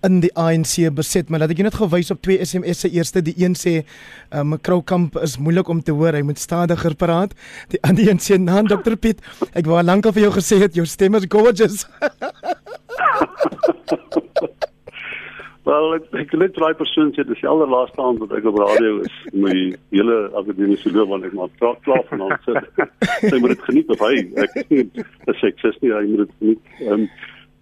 [0.07, 2.93] in die ANC beset maar laat ek jou net gewys op twee SMS se.
[2.93, 6.97] Eerste die een sê uh, mevrou Kamp is moeilik om te hoor hy moet stadiger
[6.99, 7.37] praat.
[7.73, 10.87] Die ander een sê naam Dr Piet ek wou lankal vir jou gesê het jou
[10.89, 11.87] stem is gorgeous.
[15.63, 18.97] Wel, ek ek net daai persoon sê dis die allerlaaste aand wat ek op radio
[19.07, 19.53] is my
[19.95, 21.27] hele akademiese loopbaan.
[21.29, 22.89] Ek maar klaar klaar van ons sit.
[23.29, 24.17] Sy moet dit geniet of hy.
[24.43, 24.57] Ek
[25.31, 26.75] is ek sê nie hy moet dit geniet.
[26.81, 27.07] Ehm um,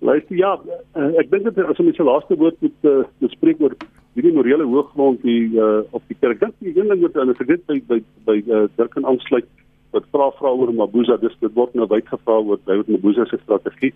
[0.01, 0.53] luister ja,
[0.97, 3.75] uh, ek dink dit as ons die laaste woord moet uh, bespreek oor
[4.17, 6.41] hierdie morele hooggrond die uh, op die kerk.
[6.41, 9.49] Dink die een ding wat en ek dit by by by uh, Dirk kan aansluit
[9.95, 13.93] wat vra vra oor Mabuza dis dit word nou uitgevra oor David Mabuza se strategie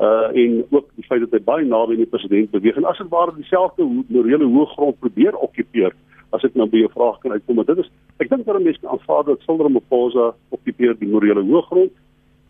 [0.00, 3.00] uh en ook die feit dat hy baie naby aan die president beweeg en as
[3.00, 5.96] dit ware dieselfde morele hoëgrond probeer okkupeer
[6.36, 8.88] as ek nou by 'n vraag kan uitkom maar dit is ek dink dat mense
[8.88, 11.92] aanvaar dat sonder Ramaphosa okkupeer die morele hoëgrond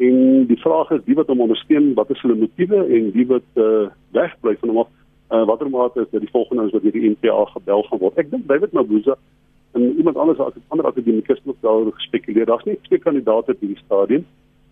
[0.06, 3.60] en die vraag is wie wat hom ondersteun wat is hulle motiewe en wie wat
[3.66, 4.90] uh wegbly van hom af
[5.36, 8.22] uh watter mate is dit die volgende is wat deur die NPA gebel gaan word
[8.22, 9.18] ek dink David Mabuza
[9.78, 13.84] en iemand anders as ander akademikus moet daar gespekuleer daar's nie twee kandidaate op hierdie
[13.84, 14.24] stadium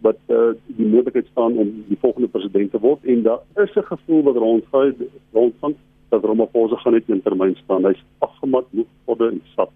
[0.06, 3.90] wat uh, die moontlikheid staan om die volgende president te word en daar is 'n
[3.92, 4.94] gevoel wat rondgaan
[5.32, 5.74] rondgaan
[6.08, 7.84] dat Ramaphosa gaan net in termyn staan.
[7.84, 9.72] Hy's afgemat moeg vir die sap.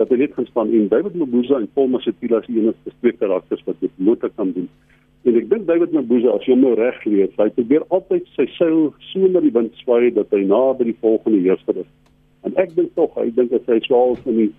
[0.00, 3.64] Dat hy net gaan staan en David Mabuza en Paul Masipila is enigste twee karakters
[3.66, 4.68] wat dit moontlik kan doen.
[5.28, 8.86] En ek dink David Mabuza as jy nou reg lees, hy probeer altyd sy seil
[9.10, 11.90] so na die wind swaai dat hy na by die volgende heerser is.
[12.48, 14.52] En ek dink tog, hy dink dat hy swaal in die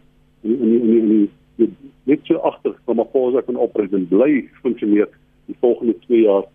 [0.46, 1.10] in die in die, in
[1.66, 5.10] die net so agter van Maposa kan opreis en bly funksioneer
[5.50, 6.46] die volgende 2 jaar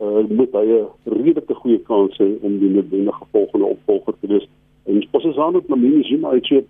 [0.00, 4.46] uh, moet hy 'n redelike goeie kans hê om die noodwendige volgende opvolger te wees.
[4.86, 6.62] En ons is aan op Mamini Zuma uit so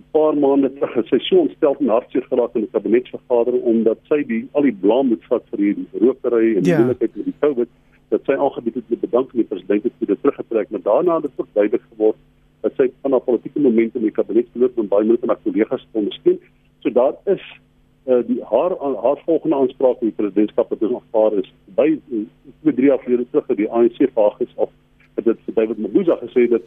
[0.00, 3.98] 'n paar maande terug het sy so ontstel en hartseer geraak in die kabinetsvergadering omdat
[4.08, 6.80] sy die al die blame moet vat vir die rokery en die ja.
[6.82, 7.70] moeilikheid met die COVID
[8.08, 11.28] dat sy aangebied het om bedank aan die president het dit teruggetrek maar daarna het
[11.28, 12.20] dit ook duidelik geword
[12.60, 15.44] dat sy van haar politieke momente in die kabinet verloor en baie moeite met haar
[15.44, 16.40] kollegas ondersteun
[16.80, 17.60] So daar is
[18.04, 18.70] uh, die haar
[19.02, 21.88] haar volgende aanspraak in die presidentskap wat ons aanvaar is by
[22.60, 24.70] twee drie jaar gelede terug dat die ANC vaag is of
[25.14, 26.64] dat dit vir David Mabuza gesê dat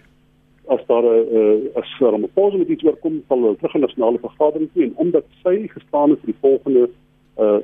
[0.67, 3.81] as daar 'n uh, as daar 'n pause met iets oorkom sal hulle terug in
[3.81, 6.89] nasionale vergadering toe en omdat sy gestaan het vir die volgende
[7.37, 7.59] uh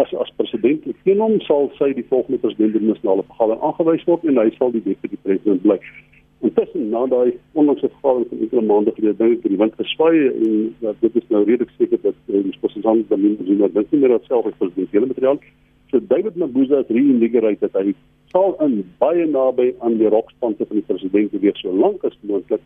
[0.00, 4.04] as as president teen hom sal sy die volgende president in die nasionale vergadering aangewys
[4.04, 5.78] word en hy sal die deputy president bly.
[6.46, 10.76] Intussen na daai onlangse vergadering van enkele maande gelede dink ek die wind geswaai en
[10.84, 14.30] ja, dit is nou redelik seker dat uh, die van Zuma dink nie meer dat
[14.30, 15.42] self is vir die hele materiaal.
[15.90, 17.94] So David Mabuza het reinvigoreer dat hy
[18.32, 22.62] sal in baie naby aan die rokspante van die president wees so lank as moontlik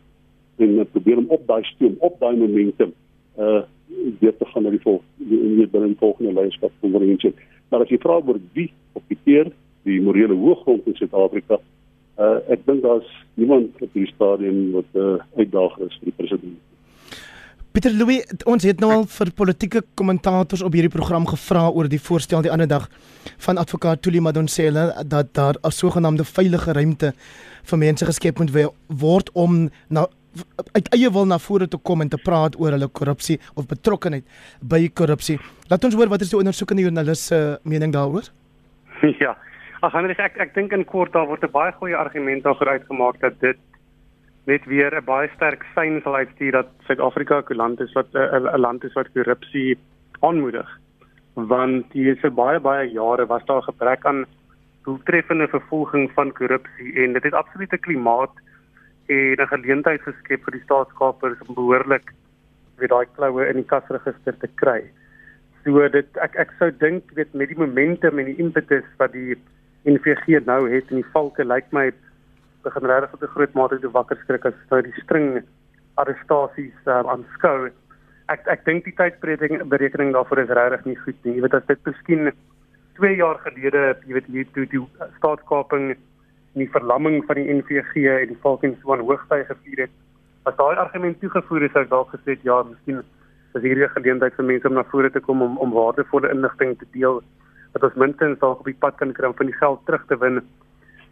[0.57, 2.93] en uh, probeer om op daai stoom, op daai momentum
[3.37, 3.63] uh
[4.19, 7.31] weer te gaan na die volgende binne die volgende leierskap van Verenigde.
[7.69, 9.03] Maar as jy vra oor wie op
[9.83, 11.59] die morele hooggrond in Suid-Afrika
[12.19, 16.17] uh, ek dink daar's niemand op die stadium wat 'n uh, uitdager is vir die
[16.17, 16.59] president.
[17.73, 21.97] Pieter Louw, ons het nou al vir politieke kommentators op hierdie program gevra oor die
[21.97, 22.83] voorstel die ander dag
[23.41, 27.13] van advokaat Tuli Madonsela dat daar 'n sogenaamde veilige ruimte
[27.63, 28.51] vir mense geskep moet
[28.87, 30.05] word om na
[30.73, 34.23] uit eie wil na vore te kom en te praat oor hulle korrupsie of betrokkeheid
[34.61, 35.39] by korrupsie.
[35.67, 38.29] Laat ons hoor wat is die ondersoekende joernalis se mening daaroor?
[39.19, 39.35] Ja.
[39.81, 43.19] Ag Hendrik, ek ek dink in kort daar word 'n baie goeie argument daarvoor uitgemaak
[43.19, 43.57] dat dit
[44.45, 48.59] net weer 'n baie sterk sein sal uitstuur dat Suid-Afrika 'n land is wat 'n
[48.59, 49.77] land is wat korrupsie
[50.19, 50.69] aanmoedig.
[51.33, 54.25] Want hier is baie baie jare was daar gebrek aan
[54.83, 58.35] doeltreffende vervolging van korrupsie en dit het absolute klimaat
[59.07, 62.13] en 'n geleentheid geskep vir die staatskapers om behoorlik
[62.77, 64.81] weer daai kloue in die kasregister te kry.
[65.63, 69.35] So dit ek ek sou dink weet met die momentum en die impetus wat die
[69.85, 71.91] NVG nou het in die valke lyk my
[72.63, 75.43] begin regtig op 'n groot mate te wakker skrik as nou die string
[75.95, 77.69] arrestasies um, aanskou.
[78.29, 81.35] Ek ek dink die tydsberekening berekening daarvoor is regtig nie goed nie.
[81.35, 82.31] Jy weet as dit miskien
[82.97, 84.81] 2 jaar gelede, jy weet hier toe die
[85.17, 89.93] staatskaping en die verlamming van die NVG en die in so 'n hoogtyd gevier het,
[90.45, 93.03] as daai argument toegevoer is, sou ek dalk gesê ja, miskien
[93.55, 96.85] is hierdie geleentheid vir mense om na vore te kom om om waardevolle inligting te
[96.93, 97.21] deel
[97.73, 100.17] dat ons minstens dalk op die pad kan kry om van die geld terug te
[100.17, 100.41] win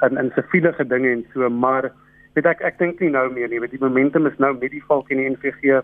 [0.08, 1.92] in in siviele dinge en so, maar
[2.36, 4.84] weet ek ek dink nie nou meer nie, want die momentum is nou met die
[4.88, 5.82] valk in die NVG.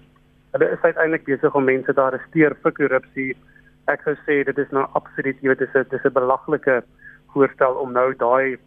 [0.56, 3.34] Hulle is uiteindelik besig om mense te arresteer vir korrupsie.
[3.88, 6.84] Ek sou sê dit is nou absoluut, jy weet, dit is 'n dis 'n belaglike
[7.34, 8.58] voorstel om nou daai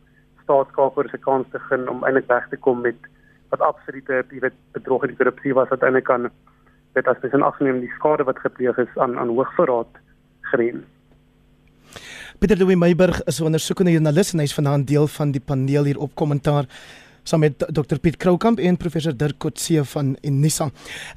[0.42, 2.96] staatskapers se kans te gun om eintlik weg te kom met
[3.50, 6.30] wat absolute jy weet bedrog en korrupsie was uiteindelik kan
[6.94, 10.00] dit as mens in ag neem die skade wat gepleeg is aan aan hoogverraad
[10.52, 10.86] grens.
[12.40, 15.98] Pieter Louw Meiburg is 'n ondersoekende joernalis en hy's vanaand deel van die paneel hier
[15.98, 16.64] op kommentaar
[17.22, 20.70] saam met Dr Piet Kroukamp en professor Dirk Kotse van Unisa.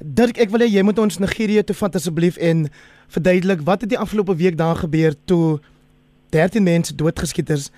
[0.04, 2.68] Dirk, ek wil hê jy moet ons Nigerië toe vat asseblief en
[3.08, 5.60] verduidelik wat het die afgelope week daar gebeur toe
[6.28, 7.72] 13 mense doodgeskiet is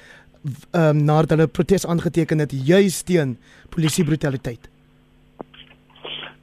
[0.75, 4.69] um, nadat hulle protes aangeteken het juis teen polisie brutaliteit.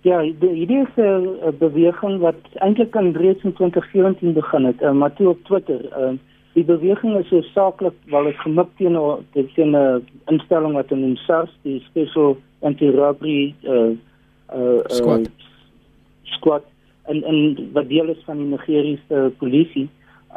[0.01, 5.13] Ja, hierdie is 'n beweging wat eintlik in reeds in 2017 begin het, uh, maar
[5.13, 5.81] toe op Twitter.
[5.99, 6.15] Uh,
[6.53, 8.97] die beweging is so saaklik wel is gemik teen
[9.55, 13.91] teen 'n instelling wat in SARS, die Special Anti-Robbery uh,
[14.55, 15.29] uh, squad
[16.23, 16.63] squad
[17.05, 19.89] en en wat deel is van die Nigeriese polisie.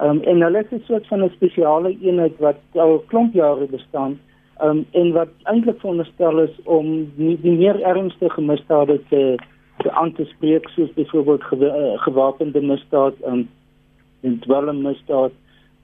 [0.02, 4.18] Um, en hulle is 'n soort van 'n spesiale eenheid wat al klomp jare bestaan
[4.62, 9.36] um, en wat eintlik veronderstel is om die, die meer ernstige misdade te
[9.76, 13.48] te aan te spreek soos byvoorbeeld gewa eh, gewapende misdaad um,
[14.20, 15.32] en dwelmmisdaad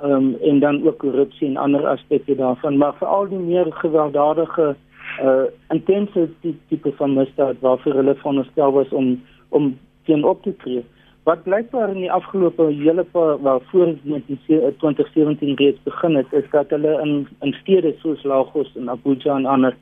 [0.02, 4.76] um, en dan ook korrupsie en ander aspekte daarvan maar veral die meer gewelddadige
[5.22, 6.28] uh, intense
[6.68, 10.84] tipe van misdaad waarvoor hulle veronderstel was om om teen op te tree
[11.22, 16.70] wat blykbaar in die afgelope hele paar wel voor 2017 reeds begin het is dat
[16.70, 19.76] hulle in in stede soos Lagos en Abuja en ander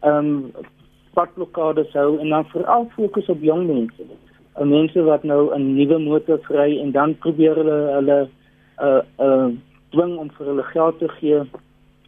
[0.00, 0.50] ehm um,
[1.16, 4.04] padblokkades hou en dan veral fokus op jong mense.
[4.56, 8.18] Uh, mense wat nou 'n nuwe motor kry en dan probeer hulle hulle
[8.88, 9.48] uh uh
[9.96, 11.40] dwing om vir hulle geld te gee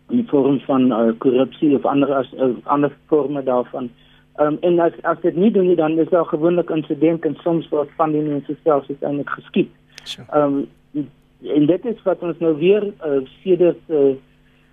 [0.08, 3.90] in die vorm van uh, korrupsie of ander as uh, ander forme daarvan.
[4.38, 7.36] Ehm um, en as as dit nie doen nie dan is daar gewoonlik insidente en
[7.42, 9.72] soms word van die mense self uiteindelik geskiet.
[10.16, 10.60] Ehm
[10.94, 11.08] um,
[11.56, 14.14] en dit is wat ons nou weer uh, sedert uh,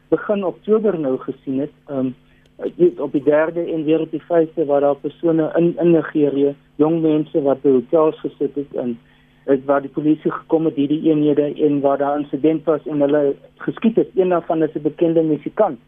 [0.10, 1.74] begin Oktober nou gesien het.
[1.88, 2.16] Ehm um,
[2.98, 7.02] op die 3de en weer op die 5de waar daar persone in in Nigerië, jong
[7.02, 9.00] mense wat by hotels gesit het en
[9.46, 13.36] dit waar die polisie gekom het hierdie eenhede en waar daar insident was en hulle
[13.58, 14.10] geskiet het.
[14.16, 15.80] Een daarvan is 'n bekende musikant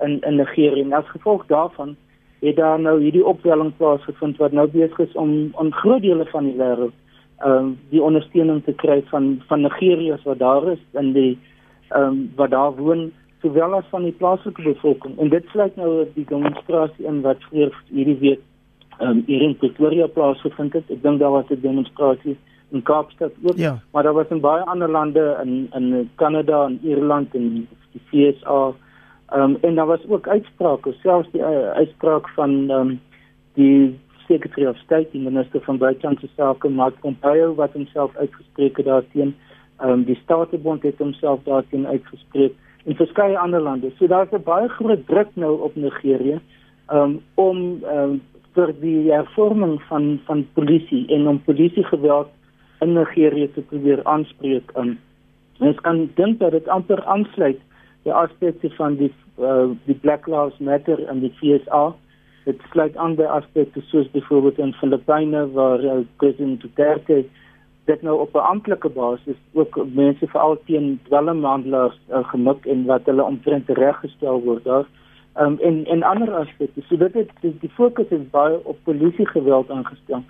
[0.00, 1.96] in in Nigerië en as gevolg daarvan
[2.40, 6.44] het daar nou hierdie opwelling plaasgevind wat nou besig is om aan groot dele van
[6.44, 6.96] die wêreld
[7.38, 11.38] ehm um, die ondersteuning te kry van van Nigeriërs wat daar is in die
[11.88, 16.06] ehm um, wat daar woon sowel as van die plaaslike bevolking en dit sluit nou
[16.14, 18.40] die demonstrasie in wat vir hierdie week
[18.98, 20.90] ehm um, hier in Pretoria plaasgevind het.
[20.90, 22.36] Ek dink daar was 'n demonstrasie
[22.70, 23.78] in Kaapstad ook, ja.
[23.92, 28.74] maar daar was in baie ander lande in in Kanada en Ierland en die VSA
[29.26, 33.00] Ehm um, en daar was ook uitsprake, selfs die uh, uitspraak van ehm um,
[33.54, 33.98] die
[34.28, 39.34] Secretary of State, die minister van buitelandse sake, Mark Pompeo wat homself uitgespreek het daarteen.
[39.78, 43.90] Ehm um, die Statebond het homself daarteen uitgespreek en verskeie ander lande.
[43.98, 46.40] So daar's 'n baie groot druk nou op Nigerië
[46.92, 48.22] um, om ehm um,
[48.54, 52.28] vir die hervorming van van polisie en om polisiegeweld
[52.80, 54.72] in Nigerië te probeer aanspreek.
[54.76, 54.98] Um,
[55.58, 57.60] mens kan dink dat dit amper aansluit
[58.02, 61.94] die aspekte van die uh, die Black Lives Matter en die FSA.
[62.44, 67.24] Dit sluit aan by aspekte soos byvoorbeeld in Filippyne waar uh, president Duterte
[67.86, 73.04] dit nou op 'n amptelike basis ook mense veral teen dwelmhandelaars uh, gemik en wat
[73.04, 74.86] hulle omtrent reggestel word daar.
[75.40, 76.82] Um, en en ander aspekte.
[76.88, 80.22] So dit het die, die fokus is baie op polisie geweld aangestel.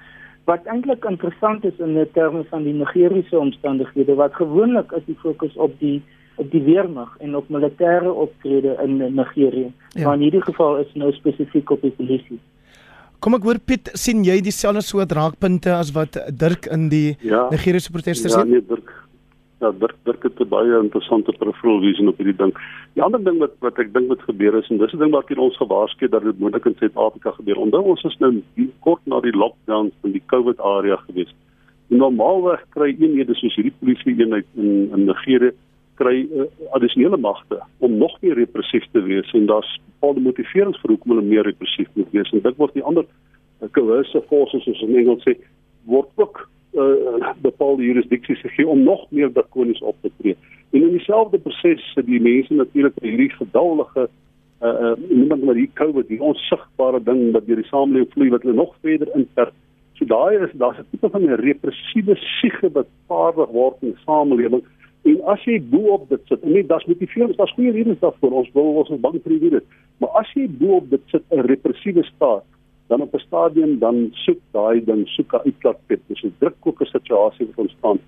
[0.47, 5.57] Wat eintlik interessant is in terme van die Nigeriese omstandighede wat gewoonlik is die fokus
[5.57, 6.03] op die
[6.37, 9.71] op die weermag en op militêre optrede in Nigerië.
[9.89, 10.05] Ja.
[10.05, 12.39] Maar in hierdie geval is nou spesifiek op die polisie.
[13.25, 17.47] Kom ek hoor Piet, sien jy dieselfde soort raakpunte as wat Dirk in die ja,
[17.51, 18.43] Nigeriese proteste sien?
[18.45, 18.93] Ja, nee, Dirk.
[19.61, 22.53] Ja, Dirk, Dirk het 'n baie interessante profiel visie op hierdie ding.
[22.92, 25.29] Die ander ding wat wat ek dink wat gebeur is en dis 'n ding wat
[25.29, 27.57] hier ons gewaarsku dat dit moontlik in Suid-Afrika gebeur.
[27.57, 28.42] Onthou ons is nou
[28.81, 31.35] kort na die lockdowns in die COVID area gewees.
[31.88, 35.52] Normaalweg kry eenhede soos hierdie polisie eenheid in in Nigerië
[35.94, 36.44] kry uh,
[36.77, 41.29] addisionele magte om nog meer repressief te wees en daar's bepaalde motiverings vir hoekom hulle
[41.29, 45.25] meer repressief moet wees en dit word die ander uh, coercive forces soos in Engels
[45.25, 45.37] sê
[45.85, 50.37] word ook uh, bepaalde jurisdiksies gegee om nog meer drakonies op te tree.
[50.70, 54.08] En in dieselfde proses sit die mense natuurlik hierdie geduldige
[54.62, 58.42] uh uh niemand maar die COVID, die onsigbare ding wat deur die samelewing vloei wat
[58.42, 59.52] hulle nog verder inter.
[59.98, 64.02] So daai is daar's 'n tipe van 'n repressiewe siege wat vaardig word in die
[64.04, 64.64] samelewing.
[65.04, 68.33] En as jy bo op dit sit, nee, daar's motiveer, daar's goeie redes daarvoor.
[68.33, 69.66] Ons wil ons bang vir die virus.
[69.98, 72.44] Maar as jy bo op dit sit 'n repressiewe staat,
[72.87, 76.01] dan op 'n stadium dan soek daai ding soek 'n uitlaatput.
[76.07, 77.99] Dis 'n drukkoke situasie wat ontstaan.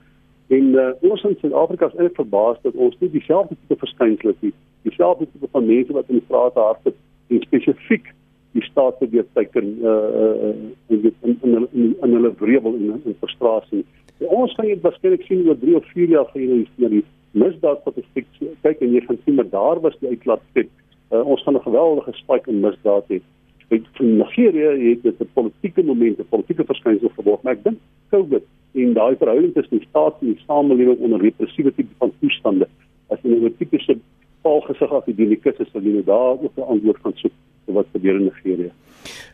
[0.48, 4.54] En uh, ons in Suid-Afrika is eintlik verbaas dat ons nie dieselfde tipe verskynsels het,
[4.82, 6.96] dieselfde tipe van mense wat in die strate hardloop
[7.28, 8.12] en spesifiek
[8.52, 9.90] die staat te teken uh
[10.22, 10.54] uh
[10.86, 13.84] in in in in, in hulle wrevel en in frustrasie.
[14.18, 17.80] Ja, ons gaan dit waarskynlik sien oor 3 of 4 jaar gaan hierdie die misdaad
[17.80, 18.26] statistiek
[18.62, 20.70] kyk en jy gaan sien maar daar was die uitlaatput.
[21.12, 23.20] Uh, ons gaan 'n geweldige spike in misdaad hê
[23.68, 27.78] in Nigeria het dit 'n politieke moment, 'n politieke verskynsel geword, maar ek dink
[28.10, 28.44] COVID
[28.74, 32.68] en daai verhouding tussen die staat en die samelewing onder repressiewe tipe van toestande
[33.08, 33.98] as 'n tipiese
[34.42, 37.32] valgesig akademikus is, sal jy nou daar ook 'n antwoord gaan soek
[37.64, 38.70] wat gebeur in Nigeria.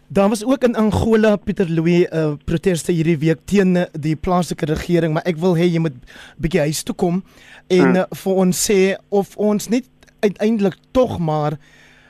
[0.09, 5.13] Daar was ook in Angola Pieter Louw uh, proteste hierdie week teen die plaaslike regering,
[5.13, 5.97] maar ek wil hê jy moet
[6.39, 7.23] bietjie huis toe kom
[7.67, 7.97] en hmm.
[7.97, 9.89] uh, vir ons sê of ons net
[10.21, 11.59] uiteindelik tog maar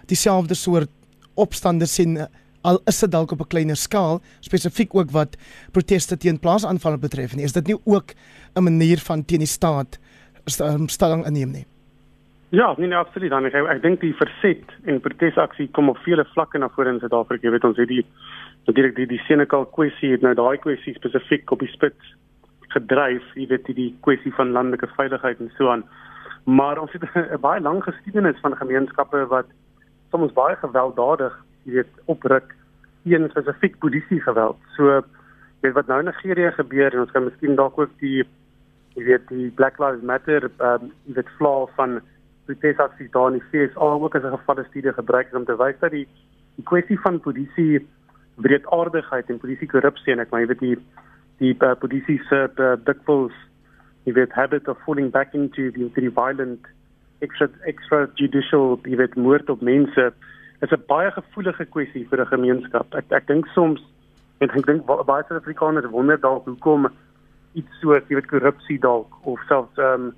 [0.06, 0.90] dieselfde soort
[1.34, 2.18] opstande sien
[2.64, 5.36] al is dit dalk op 'n kleiner skaal spesifiek ook wat
[5.72, 7.44] proteste teen plaasaanvalle betref nie.
[7.44, 8.14] Is dit nie ook
[8.54, 9.98] 'n manier van teen die staat
[10.60, 11.66] um, stelling inneem nie?
[12.48, 16.24] Ja, nee, nee absoluut dan ek ek dink die verset en protesaksie kom op vele
[16.24, 17.46] vlakke na vore in Suid-Afrika.
[17.46, 18.04] Jy weet ons het die
[18.66, 22.14] natuurlik die die Senekal kwessie het nou daai kwessie spesifiek op die spits
[22.74, 25.84] gedryf jy weet die, die kwessie van landelike veiligheid en so aan.
[26.44, 29.46] Maar ons het 'n baie lang geskiedenis van gemeenskappe wat
[30.14, 31.34] soms baie gewelddadig,
[31.66, 32.54] jy weet, opruk
[33.04, 34.60] teen spesifiek polisie geweld.
[34.78, 35.02] So
[35.64, 38.22] jy weet wat nou in Nigerië gebeur en ons kan miskien dalk ook die
[38.94, 41.98] jy weet die Black Lives Matter ehm um, jy weet vlak van
[42.46, 45.90] protesaksies daar in die FSA ook as 'n gevalle studie gebruik om te wys dat
[45.90, 46.06] die
[46.56, 47.86] die kwessie van polisie
[48.36, 50.78] wreedaardigheid en polisie korrupsie en ek maar jy weet die
[51.38, 53.34] die uh, polisie se uh, dikwels
[54.04, 56.66] jy weet habit of falling back into the, the violent
[57.26, 60.12] extra extra judicial jy weet moord op mense
[60.64, 62.94] is 'n baie gevoelige kwessie vir 'n gemeenskap.
[62.94, 63.80] Ek ek dink soms
[64.40, 66.88] en ek dink baie Suid-Afrikaners wonder dalk hoekom
[67.54, 70.12] iets so jy weet korrupsie dalk of selfs ehm um,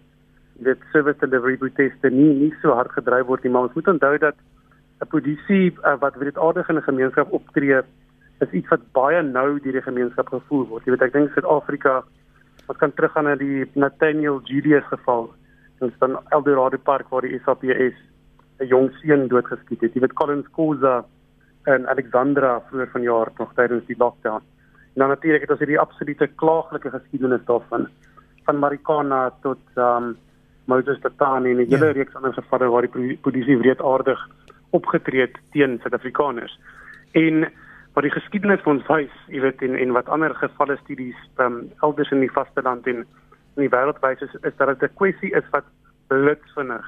[0.64, 4.18] dit service delivery proteste nie nie so hard gedryf word nie, maar ons moet onthou
[4.18, 4.36] dat
[5.00, 7.82] 'n polisie uh, wat weet aardig in 'n gemeenskap optree
[8.40, 10.84] is iets wat baie nou deur die gemeenskap gevoel word.
[10.84, 12.04] Jy weet ek dink Suid-Afrika
[12.68, 15.30] ons kan teruggaan na die Nathaniel Julius geval
[15.80, 17.96] ons dan Eldorado Park waar die SAPS
[18.60, 19.94] 'n jong seun doodgeskiet het.
[19.94, 21.04] Jy weet Collins Koza
[21.64, 24.42] en Alexandra vroeër vanjaar nog tydens die lockdown.
[24.94, 27.88] En dan natuurlik het ons hierdie absolute klaaglike geskiedenis daarvan
[28.44, 30.16] van Marikana tot um
[30.66, 31.92] Moses Tatani en 'n hele ja.
[31.92, 34.28] reeks ander gevalle waar die polisie wreedaardig
[34.70, 36.58] opgetree het teen Suid-Afrikaners.
[37.12, 37.46] En
[37.94, 41.70] wat die geskiedenis vir ons wys, jy weet en en wat ander gevalle studies um
[41.82, 43.06] elders in die vasteland en
[43.56, 45.64] in die wêreldwys is, is dat dit 'n kwessie is wat
[46.08, 46.86] blitsvinnig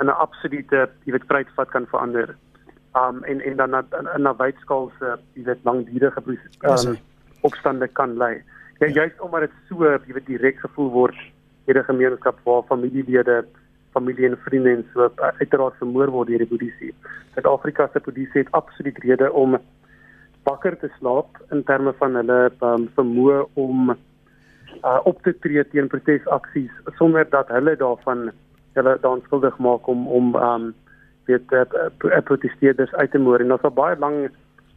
[0.00, 2.34] in 'n absolute, jy weet, vryheidsvat kan verander.
[2.94, 3.82] Um en en dan na
[4.16, 6.22] na wydskaal se, jy weet, langdurige
[6.62, 6.96] um,
[7.40, 8.42] opstande kan lei.
[8.78, 11.16] Ja, juist omdat dit so, jy weet, direk gevoel word
[11.66, 13.44] deur 'n gemeenskap waar familielede
[13.96, 16.94] familie en vriende en so uiteraard vermoor word deur die polisie.
[17.34, 19.58] Suid-Afrika se polisie het absoluut rede om
[20.44, 23.96] wakker te slaap in terme van hulle um, vermoë om
[24.84, 28.30] uh, op te tree teen protesaksies sonder dat hulle daarvan
[28.78, 30.74] hulle daan skuldig maak om om um
[31.26, 31.64] weet uh,
[32.04, 34.36] uh, protesteerders uit te moer en ons het baie lank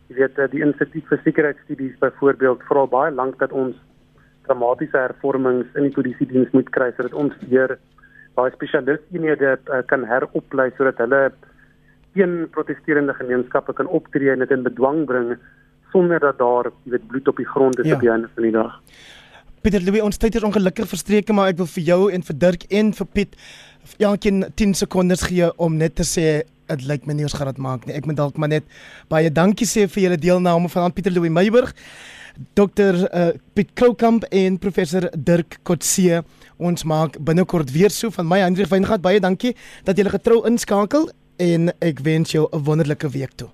[0.09, 3.77] jy weet uh, die instituut vir sekuriteitsstudies byvoorbeeld vra baie lank dat ons
[4.47, 7.75] dramatiese hervormings in die polisie diens moet kry sodat ons weer
[8.39, 11.21] baie spesialisteenhede uh, kan heroplei sodat hulle
[12.17, 15.35] teen protesterende gemeenskappe kan optree en dit in bedwang bring
[15.93, 17.95] sonder dat daar jy weet bloed op die grond is ja.
[17.95, 18.79] op die einde van die dag.
[19.59, 22.61] Pieter Louw, ons tyd is ongelukkig verstreke, maar ek wil vir jou en vir Dirk
[22.79, 23.33] en vir Piet
[23.99, 27.59] elkeen 10 sekondes gee om net te sê dit lyk my nie ons gaan dit
[27.59, 27.97] maak nie.
[27.97, 28.69] Ek moet dalk maar net
[29.11, 31.73] baie dankie sê vir julle deelname van Pieter Louw Meyburg,
[32.55, 36.23] Dr uh, Piet Kroukamp en professor Dirk Kotse.
[36.55, 41.11] Ons maak binnekort weer so van my Hendrik Weingart baie dankie dat julle getrou inskakel
[41.35, 43.51] en ek wens jou 'n wonderlike week toe.